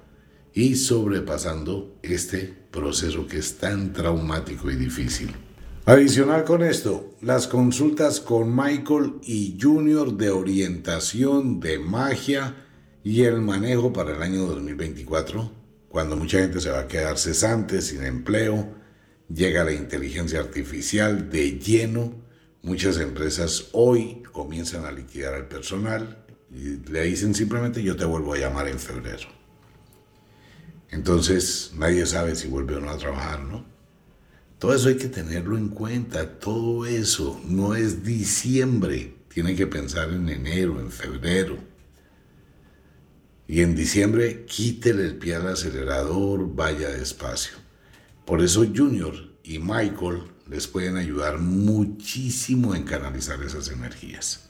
y 0.55 0.77
sobrepasando 0.77 1.99
este 2.03 2.51
proceso 2.71 3.27
que 3.27 3.37
es 3.37 3.59
tan 3.59 3.93
traumático 3.93 4.71
y 4.71 4.77
difícil. 4.77 5.35
Adicional 5.85 6.45
con 6.45 6.63
esto, 6.63 7.15
las 7.21 7.47
consultas 7.47 8.21
con 8.21 8.57
Michael 8.57 9.17
y 9.23 9.59
Junior 9.61 10.17
de 10.17 10.31
orientación, 10.31 11.61
de 11.61 11.79
magia 11.79 12.57
y 13.03 13.25
el 13.25 13.43
manejo 13.43 13.93
para 13.93 14.17
el 14.17 14.23
año 14.23 14.47
2024, 14.47 15.53
cuando 15.91 16.17
mucha 16.17 16.39
gente 16.39 16.63
se 16.63 16.71
va 16.71 16.81
a 16.81 16.89
quedar 16.89 17.19
cesante, 17.19 17.83
sin 17.83 18.03
empleo, 18.03 18.83
llega 19.33 19.65
la 19.65 19.73
inteligencia 19.73 20.41
artificial 20.41 21.31
de 21.31 21.59
lleno, 21.59 22.15
muchas 22.63 22.99
empresas 22.99 23.69
hoy 23.73 24.23
comienzan 24.33 24.85
a 24.85 24.93
liquidar 24.93 25.35
al 25.35 25.49
personal 25.49 26.25
y 26.51 26.77
le 26.91 27.03
dicen 27.03 27.35
simplemente 27.35 27.83
yo 27.83 27.97
te 27.97 28.05
vuelvo 28.05 28.35
a 28.35 28.39
llamar 28.39 28.69
en 28.69 28.79
febrero. 28.79 29.29
Entonces 30.91 31.73
nadie 31.77 32.07
sabe 32.07 32.37
si 32.37 32.49
vuelve 32.49 32.77
o 32.77 32.81
no 32.81 32.91
a 32.91 32.99
trabajar, 32.99 33.41
¿no? 33.41 33.65
Todo 34.59 34.75
eso 34.75 34.89
hay 34.89 34.97
que 34.97 35.09
tenerlo 35.09 35.59
en 35.59 35.69
cuenta, 35.69 36.39
todo 36.39 36.87
eso 36.87 37.41
no 37.45 37.75
es 37.75 38.05
diciembre, 38.05 39.15
tiene 39.29 39.57
que 39.57 39.67
pensar 39.67 40.11
en 40.11 40.29
enero, 40.29 40.81
en 40.81 40.91
febrero. 40.91 41.59
Y 43.47 43.61
en 43.61 43.75
diciembre 43.75 44.47
quítele 44.47 45.05
el 45.05 45.17
pie 45.17 45.35
al 45.35 45.49
acelerador, 45.49 46.55
vaya 46.55 46.89
despacio. 46.89 47.64
Por 48.25 48.41
eso 48.41 48.65
Junior 48.75 49.15
y 49.43 49.59
Michael 49.59 50.23
les 50.49 50.67
pueden 50.67 50.97
ayudar 50.97 51.39
muchísimo 51.39 52.75
en 52.75 52.85
canalizar 52.85 53.43
esas 53.43 53.69
energías. 53.69 54.49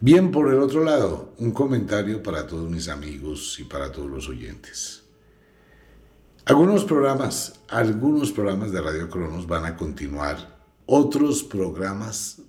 Bien, 0.00 0.30
por 0.30 0.52
el 0.52 0.60
otro 0.60 0.84
lado, 0.84 1.32
un 1.38 1.52
comentario 1.52 2.22
para 2.22 2.46
todos 2.46 2.68
mis 2.68 2.88
amigos 2.88 3.58
y 3.58 3.64
para 3.64 3.90
todos 3.90 4.10
los 4.10 4.28
oyentes. 4.28 5.04
Algunos 6.44 6.84
programas, 6.84 7.60
algunos 7.68 8.30
programas 8.30 8.70
de 8.70 8.82
Radio 8.82 9.08
Cronos 9.08 9.46
van 9.46 9.64
a 9.64 9.76
continuar, 9.76 10.58
otros 10.84 11.42
programas 11.42 12.42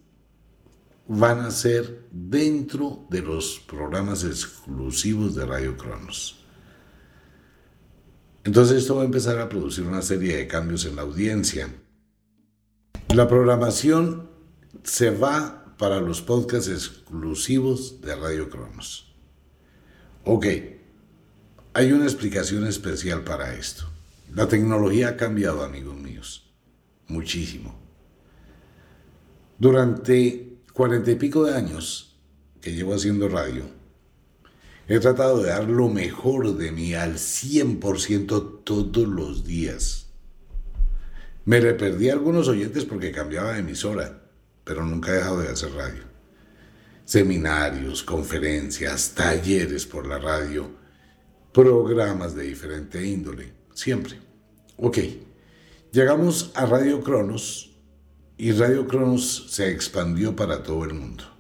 van 1.08 1.40
a 1.40 1.52
ser 1.52 2.08
dentro 2.12 3.06
de 3.10 3.22
los 3.22 3.60
programas 3.60 4.24
exclusivos 4.24 5.36
de 5.36 5.46
Radio 5.46 5.78
Cronos. 5.78 6.45
Entonces 8.46 8.78
esto 8.78 8.96
va 8.96 9.02
a 9.02 9.06
empezar 9.06 9.40
a 9.40 9.50
producir 9.50 9.86
una 9.86 10.04
serie 10.04 10.38
de 10.38 10.48
cambios 10.48 10.86
en 10.86 10.96
la 10.96 11.02
audiencia. 11.02 11.68
La 13.10 13.28
programación 13.28 14.30
se 14.84 15.10
va 15.10 15.76
para 15.80 16.00
los 16.00 16.22
podcasts 16.22 16.70
exclusivos 16.70 18.02
de 18.02 18.16
Radio 18.16 18.50
Cronos. 18.52 19.16
Ok, 20.24 20.46
hay 21.74 21.92
una 21.92 22.06
explicación 22.06 22.68
especial 22.68 23.24
para 23.24 23.56
esto. 23.56 23.90
La 24.34 24.48
tecnología 24.48 25.10
ha 25.10 25.18
cambiado, 25.18 25.64
amigos 25.64 25.98
míos, 25.98 26.54
muchísimo. 27.08 27.76
Durante 29.58 30.60
cuarenta 30.72 31.10
y 31.10 31.16
pico 31.16 31.46
de 31.46 31.56
años 31.56 32.20
que 32.62 32.74
llevo 32.74 32.94
haciendo 32.94 33.28
radio, 33.28 33.64
he 34.88 35.00
tratado 35.00 35.42
de 35.42 35.50
dar 35.50 35.70
lo 35.70 35.90
mejor 35.90 36.58
de 36.58 36.72
mí 36.72 36.94
al 36.94 37.16
100% 37.16 38.64
todos 38.64 39.08
los 39.08 39.46
días. 39.46 40.08
Me 41.46 41.62
le 41.62 41.74
perdí 41.74 42.10
a 42.10 42.14
algunos 42.14 42.48
oyentes 42.48 42.86
porque 42.86 43.12
cambiaba 43.12 43.54
de 43.54 43.60
emisora 43.60 44.26
pero 44.66 44.84
nunca 44.84 45.12
he 45.12 45.16
dejado 45.16 45.40
de 45.40 45.50
hacer 45.50 45.72
radio. 45.74 46.04
Seminarios, 47.06 48.04
conferencias, 48.04 49.14
talleres 49.16 49.86
por 49.86 50.08
la 50.08 50.18
radio, 50.18 50.70
programas 51.54 52.36
de 52.36 52.44
diferente 52.44 53.06
índole, 53.06 53.54
siempre. 53.74 54.20
Ok, 54.78 54.98
llegamos 55.92 56.52
a 56.56 56.66
Radio 56.66 57.02
Cronos 57.02 57.78
y 58.38 58.52
Radio 58.52 58.88
Cronos 58.88 59.46
se 59.52 59.70
expandió 59.70 60.36
para 60.36 60.64
todo 60.64 60.84
el 60.84 60.96
mundo. 60.96 61.35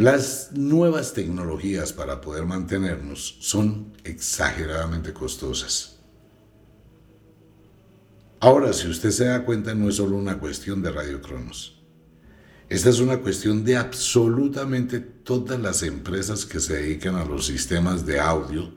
Las 0.00 0.52
nuevas 0.52 1.12
tecnologías 1.12 1.92
para 1.92 2.22
poder 2.22 2.46
mantenernos 2.46 3.36
son 3.40 3.92
exageradamente 4.02 5.12
costosas. 5.12 5.98
Ahora, 8.40 8.72
si 8.72 8.88
usted 8.88 9.10
se 9.10 9.26
da 9.26 9.44
cuenta, 9.44 9.74
no 9.74 9.90
es 9.90 9.96
solo 9.96 10.16
una 10.16 10.38
cuestión 10.38 10.80
de 10.80 10.90
Radio 10.90 11.20
Cronos. 11.20 11.82
Esta 12.70 12.88
es 12.88 12.98
una 13.00 13.18
cuestión 13.18 13.62
de 13.62 13.76
absolutamente 13.76 15.00
todas 15.00 15.60
las 15.60 15.82
empresas 15.82 16.46
que 16.46 16.60
se 16.60 16.78
dedican 16.78 17.16
a 17.16 17.26
los 17.26 17.44
sistemas 17.44 18.06
de 18.06 18.20
audio, 18.20 18.72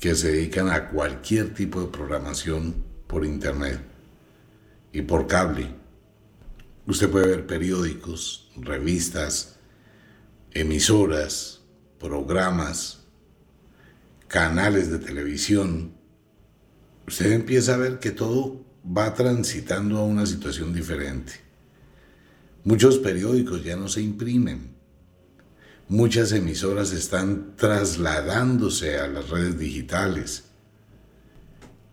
que 0.00 0.14
se 0.14 0.32
dedican 0.32 0.70
a 0.70 0.88
cualquier 0.88 1.52
tipo 1.52 1.82
de 1.82 1.88
programación 1.88 2.82
por 3.06 3.26
Internet 3.26 3.82
y 4.90 5.02
por 5.02 5.26
cable. 5.26 5.68
Usted 6.86 7.10
puede 7.10 7.26
ver 7.26 7.46
periódicos, 7.46 8.50
revistas, 8.56 9.55
emisoras, 10.60 11.60
programas, 12.00 13.00
canales 14.26 14.90
de 14.90 14.98
televisión. 14.98 15.92
Usted 17.06 17.32
empieza 17.32 17.74
a 17.74 17.78
ver 17.78 17.98
que 17.98 18.10
todo 18.10 18.64
va 18.84 19.12
transitando 19.12 19.98
a 19.98 20.04
una 20.04 20.24
situación 20.24 20.72
diferente. 20.72 21.34
Muchos 22.64 22.98
periódicos 22.98 23.64
ya 23.64 23.76
no 23.76 23.88
se 23.88 24.00
imprimen. 24.00 24.74
Muchas 25.88 26.32
emisoras 26.32 26.92
están 26.92 27.54
trasladándose 27.56 28.98
a 28.98 29.08
las 29.08 29.28
redes 29.28 29.58
digitales. 29.58 30.44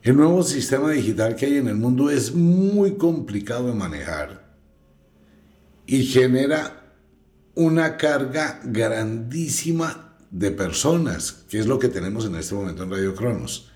El 0.02 0.16
nuevo 0.16 0.42
sistema 0.42 0.90
digital 0.92 1.36
que 1.36 1.48
hay 1.48 1.58
en 1.58 1.68
el 1.68 1.76
mundo 1.76 2.10
es 2.10 2.34
muy 2.34 2.96
complicado 2.96 3.68
de 3.68 3.74
manejar 3.74 4.56
y 5.86 6.04
genera 6.06 6.83
una 7.56 7.98
carga 7.98 8.60
grandísima 8.64 10.16
de 10.32 10.52
personas, 10.52 11.44
que 11.50 11.60
es 11.60 11.68
lo 11.68 11.78
que 11.78 11.90
tenemos 11.90 12.26
en 12.26 12.36
este 12.36 12.56
momento 12.56 12.84
en 12.84 12.92
Radio 12.92 13.14
Cronos. 13.14 13.72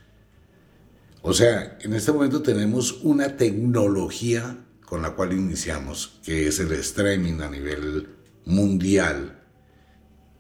O 1.22 1.34
sea, 1.34 1.78
en 1.82 1.94
este 1.94 2.12
momento 2.12 2.42
tenemos 2.42 3.00
una 3.04 3.38
tecnología 3.38 4.58
con 4.86 5.02
la 5.02 5.12
cual 5.12 5.34
iniciamos, 5.34 6.20
que 6.24 6.48
es 6.48 6.60
el 6.60 6.72
streaming 6.72 7.42
a 7.42 7.50
nivel 7.50 8.08
mundial, 8.46 9.38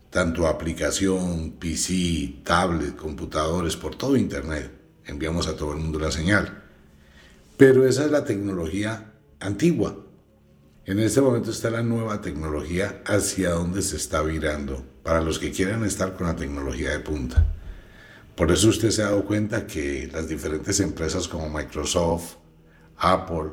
tanto 0.09 0.47
aplicación, 0.47 1.51
PC, 1.59 2.41
tablet, 2.43 2.95
computadores, 2.95 3.75
por 3.75 3.95
todo 3.95 4.15
Internet. 4.15 4.71
Enviamos 5.05 5.47
a 5.47 5.55
todo 5.55 5.73
el 5.73 5.79
mundo 5.79 5.99
la 5.99 6.11
señal. 6.11 6.63
Pero 7.57 7.85
esa 7.85 8.05
es 8.05 8.11
la 8.11 8.23
tecnología 8.23 9.13
antigua. 9.39 10.06
En 10.87 10.99
este 10.99 11.19
momento 11.19 11.51
está 11.51 11.69
la 11.69 11.83
nueva 11.83 12.21
tecnología 12.21 13.01
hacia 13.05 13.49
donde 13.49 13.81
se 13.81 13.97
está 13.97 14.21
virando, 14.21 14.85
para 15.03 15.19
los 15.19 15.37
que 15.37 15.51
quieran 15.51 15.83
estar 15.83 16.15
con 16.15 16.27
la 16.27 16.37
tecnología 16.37 16.91
de 16.91 17.01
punta. 17.01 17.45
Por 18.37 18.53
eso 18.53 18.69
usted 18.69 18.91
se 18.91 19.01
ha 19.01 19.07
dado 19.07 19.25
cuenta 19.25 19.67
que 19.67 20.09
las 20.13 20.29
diferentes 20.29 20.79
empresas 20.79 21.27
como 21.27 21.49
Microsoft, 21.49 22.35
Apple, 22.95 23.49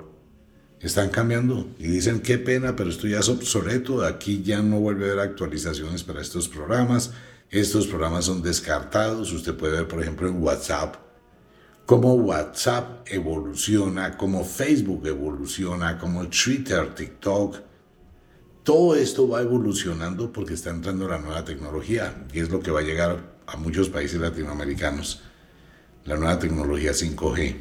están 0.78 1.08
cambiando 1.08 1.74
y 1.76 1.88
dicen 1.88 2.20
qué 2.20 2.38
pena, 2.38 2.76
pero 2.76 2.88
esto 2.88 3.08
ya 3.08 3.18
es 3.18 3.28
obsoleto, 3.28 4.04
aquí 4.04 4.44
ya 4.44 4.62
no 4.62 4.78
vuelve 4.78 5.08
a 5.08 5.12
haber 5.14 5.28
actualizaciones 5.28 6.04
para 6.04 6.20
estos 6.20 6.48
programas, 6.48 7.14
estos 7.50 7.88
programas 7.88 8.26
son 8.26 8.42
descartados, 8.42 9.32
usted 9.32 9.56
puede 9.56 9.78
ver 9.78 9.88
por 9.88 10.00
ejemplo 10.00 10.28
en 10.28 10.40
WhatsApp 10.40 11.03
cómo 11.86 12.14
WhatsApp 12.14 13.06
evoluciona, 13.06 14.16
cómo 14.16 14.44
Facebook 14.44 15.06
evoluciona, 15.06 15.98
cómo 15.98 16.26
Twitter, 16.28 16.94
TikTok, 16.94 17.60
todo 18.62 18.94
esto 18.94 19.28
va 19.28 19.42
evolucionando 19.42 20.32
porque 20.32 20.54
está 20.54 20.70
entrando 20.70 21.06
la 21.06 21.18
nueva 21.18 21.44
tecnología 21.44 22.24
y 22.32 22.40
es 22.40 22.50
lo 22.50 22.60
que 22.60 22.70
va 22.70 22.80
a 22.80 22.84
llegar 22.84 23.34
a 23.46 23.56
muchos 23.58 23.90
países 23.90 24.18
latinoamericanos, 24.18 25.22
la 26.06 26.16
nueva 26.16 26.38
tecnología 26.38 26.92
5G, 26.92 27.56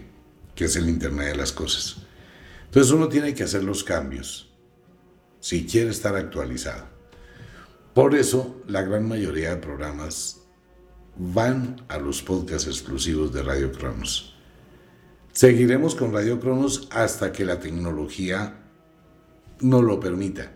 que 0.55 0.65
es 0.65 0.75
el 0.77 0.87
Internet 0.87 1.31
de 1.31 1.35
las 1.35 1.51
Cosas. 1.51 1.97
Entonces 2.65 2.91
uno 2.93 3.09
tiene 3.09 3.33
que 3.33 3.43
hacer 3.43 3.63
los 3.63 3.83
cambios 3.83 4.49
si 5.41 5.65
quiere 5.65 5.89
estar 5.89 6.15
actualizado. 6.15 6.85
Por 7.93 8.15
eso 8.15 8.63
la 8.67 8.81
gran 8.81 9.05
mayoría 9.05 9.49
de 9.49 9.57
programas 9.57 10.42
van 11.17 11.81
a 11.87 11.97
los 11.97 12.21
podcasts 12.21 12.67
exclusivos 12.67 13.33
de 13.33 13.43
Radio 13.43 13.71
Cronos. 13.71 14.33
Seguiremos 15.31 15.95
con 15.95 16.13
Radio 16.13 16.39
Cronos 16.39 16.87
hasta 16.91 17.31
que 17.31 17.45
la 17.45 17.59
tecnología 17.59 18.55
nos 19.61 19.83
lo 19.83 19.99
permita. 19.99 20.51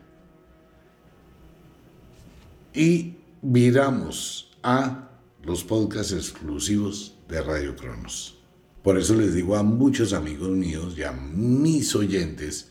Y 2.74 3.16
viramos 3.42 4.52
a 4.62 5.10
los 5.44 5.64
podcasts 5.64 6.14
exclusivos 6.14 7.16
de 7.28 7.42
Radio 7.42 7.76
Cronos. 7.76 8.38
Por 8.84 8.98
eso 8.98 9.16
les 9.16 9.34
digo 9.34 9.56
a 9.56 9.64
muchos 9.64 10.14
amigos 10.14 10.50
míos 10.50 10.94
y 10.98 11.04
a 11.04 11.12
mis 11.12 11.96
oyentes, 11.96 12.70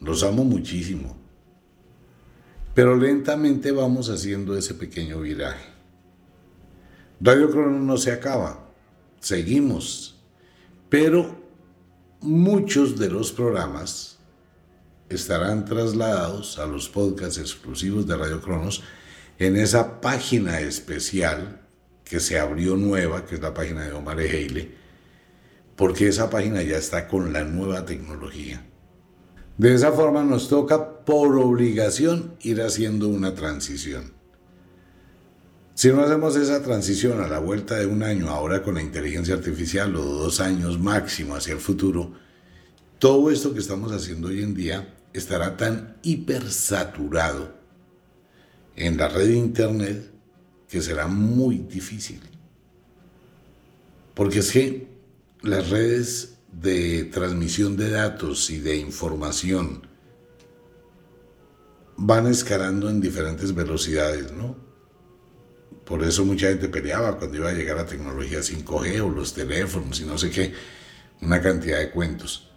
los 0.00 0.22
amo 0.22 0.44
muchísimo. 0.44 1.16
Pero 2.74 2.96
lentamente 2.96 3.70
vamos 3.72 4.10
haciendo 4.10 4.56
ese 4.56 4.74
pequeño 4.74 5.20
viraje. 5.20 5.75
Radio 7.20 7.50
Crono 7.50 7.78
no 7.78 7.96
se 7.96 8.12
acaba, 8.12 8.68
seguimos, 9.20 10.20
pero 10.90 11.34
muchos 12.20 12.98
de 12.98 13.08
los 13.08 13.32
programas 13.32 14.18
estarán 15.08 15.64
trasladados 15.64 16.58
a 16.58 16.66
los 16.66 16.90
podcasts 16.90 17.38
exclusivos 17.38 18.06
de 18.06 18.16
Radio 18.16 18.42
Cronos 18.42 18.82
en 19.38 19.56
esa 19.56 20.00
página 20.02 20.60
especial 20.60 21.62
que 22.04 22.20
se 22.20 22.38
abrió 22.38 22.76
nueva, 22.76 23.24
que 23.24 23.36
es 23.36 23.40
la 23.40 23.54
página 23.54 23.84
de 23.84 23.92
Omar 23.92 24.20
Ejeile, 24.20 24.74
porque 25.74 26.08
esa 26.08 26.28
página 26.28 26.62
ya 26.62 26.76
está 26.76 27.08
con 27.08 27.32
la 27.32 27.44
nueva 27.44 27.86
tecnología. 27.86 28.62
De 29.56 29.74
esa 29.74 29.90
forma 29.92 30.22
nos 30.22 30.48
toca 30.48 31.04
por 31.04 31.36
obligación 31.38 32.36
ir 32.40 32.60
haciendo 32.60 33.08
una 33.08 33.34
transición. 33.34 34.15
Si 35.76 35.90
no 35.90 36.00
hacemos 36.00 36.34
esa 36.36 36.62
transición 36.62 37.20
a 37.20 37.28
la 37.28 37.38
vuelta 37.38 37.76
de 37.76 37.84
un 37.84 38.02
año, 38.02 38.30
ahora 38.30 38.62
con 38.62 38.76
la 38.76 38.82
inteligencia 38.82 39.34
artificial 39.34 39.94
o 39.94 40.02
dos 40.02 40.40
años 40.40 40.80
máximo 40.80 41.36
hacia 41.36 41.52
el 41.52 41.58
futuro, 41.58 42.12
todo 42.98 43.30
esto 43.30 43.52
que 43.52 43.60
estamos 43.60 43.92
haciendo 43.92 44.28
hoy 44.28 44.42
en 44.42 44.54
día 44.54 44.96
estará 45.12 45.58
tan 45.58 45.98
hipersaturado 46.02 47.54
en 48.74 48.96
la 48.96 49.08
red 49.08 49.26
de 49.26 49.36
Internet 49.36 50.10
que 50.66 50.80
será 50.80 51.08
muy 51.08 51.58
difícil. 51.58 52.22
Porque 54.14 54.38
es 54.38 54.52
que 54.52 54.88
las 55.42 55.68
redes 55.68 56.38
de 56.52 57.04
transmisión 57.04 57.76
de 57.76 57.90
datos 57.90 58.48
y 58.48 58.60
de 58.60 58.78
información 58.78 59.86
van 61.98 62.28
escalando 62.28 62.88
en 62.88 63.02
diferentes 63.02 63.54
velocidades, 63.54 64.32
¿no? 64.32 64.65
Por 65.86 66.02
eso 66.02 66.24
mucha 66.24 66.48
gente 66.48 66.68
peleaba 66.68 67.16
cuando 67.16 67.36
iba 67.36 67.48
a 67.48 67.52
llegar 67.52 67.78
a 67.78 67.86
tecnología 67.86 68.40
5G 68.40 69.00
o 69.02 69.08
los 69.08 69.32
teléfonos 69.34 70.00
y 70.00 70.04
no 70.04 70.18
sé 70.18 70.30
qué, 70.30 70.52
una 71.22 71.40
cantidad 71.40 71.78
de 71.78 71.90
cuentos. 71.90 72.50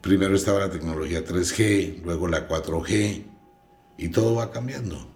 Primero 0.00 0.36
estaba 0.36 0.60
la 0.60 0.70
tecnología 0.70 1.24
3G, 1.24 2.02
luego 2.04 2.28
la 2.28 2.48
4G 2.48 3.24
y 3.98 4.08
todo 4.10 4.36
va 4.36 4.52
cambiando. 4.52 5.12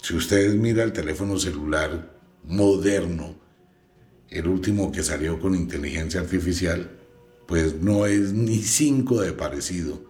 Si 0.00 0.14
ustedes 0.14 0.54
miran 0.54 0.86
el 0.86 0.92
teléfono 0.92 1.36
celular 1.36 2.16
moderno, 2.44 3.34
el 4.30 4.46
último 4.46 4.92
que 4.92 5.02
salió 5.02 5.40
con 5.40 5.56
inteligencia 5.56 6.20
artificial, 6.20 6.92
pues 7.48 7.74
no 7.74 8.06
es 8.06 8.32
ni 8.32 8.58
cinco 8.62 9.20
de 9.20 9.32
parecido 9.32 10.04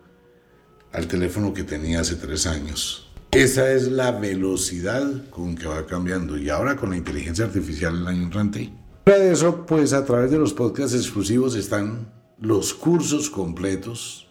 al 0.92 1.09
teléfono 1.09 1.55
que 1.55 1.62
tenía 1.62 2.01
hace 2.01 2.16
tres 2.16 2.46
años. 2.46 3.08
Esa 3.31 3.73
es 3.73 3.88
la 3.88 4.12
velocidad 4.12 5.29
con 5.31 5.55
que 5.55 5.67
va 5.67 5.87
cambiando. 5.87 6.38
Y 6.38 6.49
ahora 6.49 6.77
con 6.77 6.91
la 6.91 6.97
inteligencia 6.97 7.45
artificial 7.45 7.99
el 7.99 8.07
año 8.07 8.23
entrante. 8.25 8.73
Para 9.05 9.25
eso, 9.25 9.67
pues 9.67 9.93
a 9.93 10.05
través 10.05 10.31
de 10.31 10.38
los 10.38 10.53
podcasts 10.53 10.95
exclusivos 10.95 11.55
están 11.55 12.12
los 12.41 12.73
cursos 12.75 13.31
completos, 13.31 14.29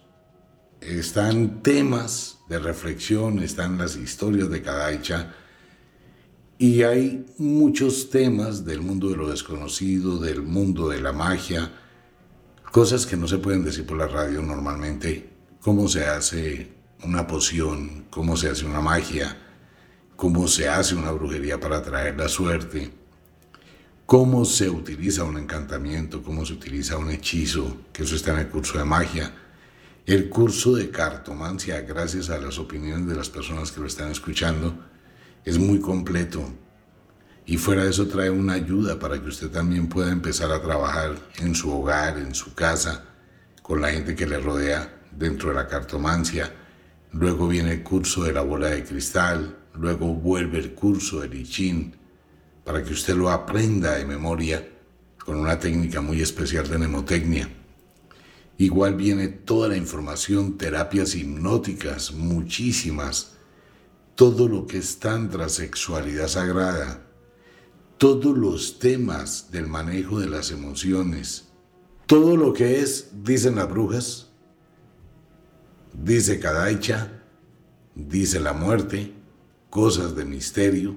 están 0.82 1.62
temas 1.62 2.40
de 2.50 2.60
reflexión, 2.60 3.40
están 3.40 3.78
las 3.78 3.96
historias 3.96 4.50
de 4.50 4.62
cada 4.62 4.92
hecha 4.92 5.34
y 6.58 6.84
hay 6.84 7.26
muchos 7.38 8.10
temas 8.10 8.66
del 8.66 8.82
mundo 8.82 9.10
de 9.10 9.18
lo 9.18 9.30
desconocido, 9.30 10.20
del 10.20 10.42
mundo 10.42 10.90
de 10.90 11.02
la 11.02 11.14
magia, 11.14 11.72
cosas 12.72 13.06
que 13.06 13.18
no 13.18 13.28
se 13.28 13.38
pueden 13.38 13.64
decir 13.64 13.86
por 13.86 13.98
la 13.98 14.08
radio 14.08 14.42
normalmente, 14.42 15.30
cómo 15.60 15.88
se 15.88 16.06
hace 16.06 16.77
una 17.04 17.28
poción, 17.28 18.06
cómo 18.10 18.36
se 18.38 18.50
hace 18.50 18.66
una 18.66 18.82
magia, 18.82 19.38
cómo 20.16 20.48
se 20.48 20.68
hace 20.68 20.96
una 20.96 21.12
brujería 21.12 21.60
para 21.60 21.82
traer 21.82 22.18
la 22.18 22.28
suerte, 22.28 22.92
cómo 24.06 24.46
se 24.46 24.70
utiliza 24.70 25.24
un 25.24 25.38
encantamiento, 25.38 26.24
cómo 26.24 26.46
se 26.46 26.54
utiliza 26.54 26.98
un 26.98 27.12
hechizo, 27.12 27.78
que 27.94 28.04
eso 28.04 28.16
está 28.16 28.34
en 28.34 28.40
el 28.40 28.48
curso 28.48 28.78
de 28.78 28.86
magia, 28.86 29.34
el 30.06 30.30
curso 30.30 30.74
de 30.74 30.90
cartomancia, 30.90 31.82
gracias 31.82 32.30
a 32.30 32.38
las 32.38 32.58
opiniones 32.58 33.08
de 33.08 33.16
las 33.16 33.30
personas 33.30 33.72
que 33.72 33.82
lo 33.82 33.88
están 33.88 34.10
escuchando, 34.10 34.74
es 35.44 35.60
muy 35.60 35.80
completo. 35.80 36.42
Y 37.46 37.58
fuera 37.58 37.84
de 37.84 37.90
eso 37.90 38.08
trae 38.08 38.30
una 38.30 38.54
ayuda 38.54 38.98
para 39.00 39.22
que 39.22 39.28
usted 39.28 39.50
también 39.50 39.88
pueda 39.88 40.12
empezar 40.12 40.52
a 40.52 40.62
trabajar 40.62 41.16
en 41.40 41.56
su 41.56 41.72
hogar, 41.72 42.18
en 42.18 42.34
su 42.34 42.54
casa, 42.54 43.04
con 43.62 43.82
la 43.82 43.92
gente 43.92 44.16
que 44.16 44.26
le 44.26 44.40
rodea 44.40 45.02
dentro 45.12 45.50
de 45.50 45.56
la 45.56 45.68
cartomancia. 45.68 46.54
Luego 47.14 47.48
viene 47.48 47.74
el 47.74 47.84
curso 47.84 48.24
de 48.24 48.34
la 48.34 48.42
bola 48.42 48.70
de 48.70 48.84
cristal, 48.84 49.58
luego 49.74 50.14
vuelve 50.14 50.60
el 50.60 50.74
curso 50.74 51.22
del 51.22 51.36
I 51.36 51.94
para 52.64 52.84
que 52.84 52.94
usted 52.94 53.16
lo 53.16 53.30
aprenda 53.30 53.96
de 53.96 54.06
memoria 54.06 54.68
con 55.24 55.38
una 55.38 55.58
técnica 55.58 56.02
muy 56.02 56.22
especial 56.22 56.68
de 56.68 56.78
mnemotecnia. 56.78 57.50
Igual 58.58 58.96
viene 58.96 59.28
toda 59.28 59.70
la 59.70 59.78
información, 59.78 60.58
terapias 60.58 61.16
hipnóticas, 61.16 62.12
muchísimas, 62.12 63.34
todo 64.16 64.48
lo 64.48 64.66
que 64.66 64.80
es 64.80 65.00
tantra, 65.00 65.48
sexualidad 65.48 66.28
sagrada, 66.28 67.08
todos 67.98 68.38
los 68.38 68.80
temas 68.80 69.52
del 69.52 69.68
manejo 69.68 70.20
de 70.20 70.28
las 70.28 70.52
emociones, 70.52 71.50
todo 72.06 72.36
lo 72.36 72.54
que 72.54 72.80
es, 72.80 73.10
dicen 73.24 73.56
las 73.56 73.70
brujas, 73.70 74.27
dice 76.04 76.40
Kadaicha, 76.40 77.12
dice 77.96 78.40
la 78.40 78.54
muerte, 78.54 79.14
cosas 79.70 80.16
de 80.16 80.26
misterio, 80.26 80.96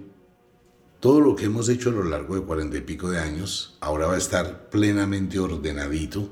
todo 1.01 1.21
lo 1.21 1.35
que 1.35 1.47
hemos 1.47 1.69
hecho 1.69 1.89
a 1.89 1.93
lo 1.93 2.05
largo 2.05 2.35
de 2.35 2.43
cuarenta 2.43 2.77
y 2.77 2.83
pico 2.83 3.11
de 3.11 3.19
años, 3.19 3.79
ahora 3.81 4.07
va 4.07 4.15
a 4.15 4.19
estar 4.19 4.69
plenamente 4.69 5.39
ordenadito, 5.39 6.31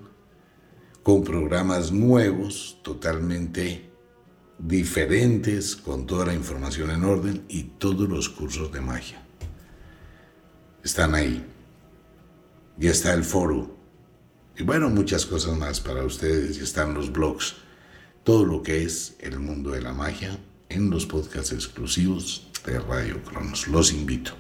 con 1.03 1.25
programas 1.25 1.91
nuevos, 1.91 2.79
totalmente 2.83 3.91
diferentes, 4.59 5.75
con 5.75 6.07
toda 6.07 6.27
la 6.27 6.35
información 6.35 6.91
en 6.91 7.05
orden 7.05 7.45
y 7.49 7.63
todos 7.63 8.07
los 8.07 8.29
cursos 8.29 8.71
de 8.73 8.83
magia. 8.83 9.25
Están 10.85 11.15
ahí. 11.15 11.47
Ya 12.77 12.91
está 12.91 13.15
el 13.15 13.25
foro. 13.25 13.75
Y 14.59 14.65
bueno, 14.65 14.91
muchas 14.91 15.25
cosas 15.25 15.57
más 15.57 15.81
para 15.81 16.05
ustedes. 16.05 16.59
Ya 16.59 16.65
están 16.65 16.93
los 16.93 17.11
blogs. 17.11 17.57
Todo 18.29 18.45
lo 18.45 18.63
que 18.63 18.83
es 18.83 19.17
el 19.21 19.41
mundo 19.41 19.71
de 19.71 19.81
la 19.81 19.95
magia 19.95 20.39
en 20.69 20.91
los 20.91 21.07
podcasts 21.07 21.51
exclusivos 21.51 22.47
de 22.67 22.79
Radio 22.79 23.25
Cronos. 23.25 23.67
Los 23.69 23.91
invito. 23.91 24.33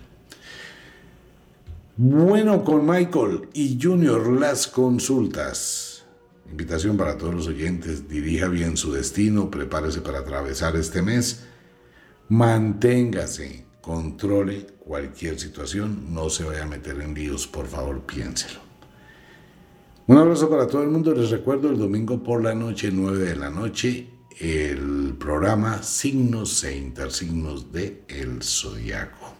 Bueno, 1.96 2.64
con 2.64 2.84
Michael 2.84 3.48
y 3.54 3.78
Junior 3.80 4.30
las 4.38 4.66
consultas. 4.66 6.04
Invitación 6.50 6.98
para 6.98 7.16
todos 7.16 7.34
los 7.34 7.46
oyentes, 7.46 8.10
dirija 8.10 8.48
bien 8.48 8.76
su 8.76 8.92
destino, 8.92 9.50
prepárese 9.50 10.02
para 10.02 10.18
atravesar 10.18 10.76
este 10.76 11.00
mes, 11.00 11.44
manténgase, 12.28 13.64
controle 13.80 14.66
cualquier 14.80 15.40
situación, 15.40 16.12
no 16.12 16.28
se 16.28 16.44
vaya 16.44 16.64
a 16.64 16.66
meter 16.66 17.00
en 17.00 17.14
líos, 17.14 17.46
por 17.46 17.66
favor 17.66 18.02
piénselo. 18.02 18.67
Un 20.08 20.16
abrazo 20.16 20.48
para 20.48 20.66
todo 20.66 20.82
el 20.82 20.88
mundo, 20.88 21.12
les 21.12 21.28
recuerdo 21.28 21.68
el 21.68 21.76
domingo 21.76 22.22
por 22.22 22.42
la 22.42 22.54
noche, 22.54 22.88
9 22.90 23.26
de 23.26 23.36
la 23.36 23.50
noche, 23.50 24.08
el 24.40 25.14
programa 25.18 25.82
Signos 25.82 26.64
e 26.64 26.78
Intersignos 26.78 27.70
de 27.70 28.04
El 28.08 28.42
Zodiaco. 28.42 29.34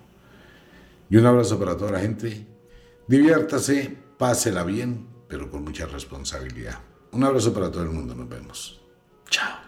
Y 1.09 1.17
un 1.17 1.25
abrazo 1.25 1.59
para 1.59 1.75
toda 1.75 1.93
la 1.93 2.01
gente, 2.01 2.47
diviértase, 3.07 3.97
pásela 4.19 4.63
bien, 4.63 5.07
pero 5.27 5.51
con 5.51 5.65
mucha 5.65 5.87
responsabilidad. 5.87 6.79
Un 7.13 7.25
abrazo 7.25 7.55
para 7.55 7.73
todo 7.73 7.85
el 7.85 7.91
mundo, 7.91 8.15
nos 8.15 8.29
vemos. 8.29 8.79
Chao. 9.31 9.68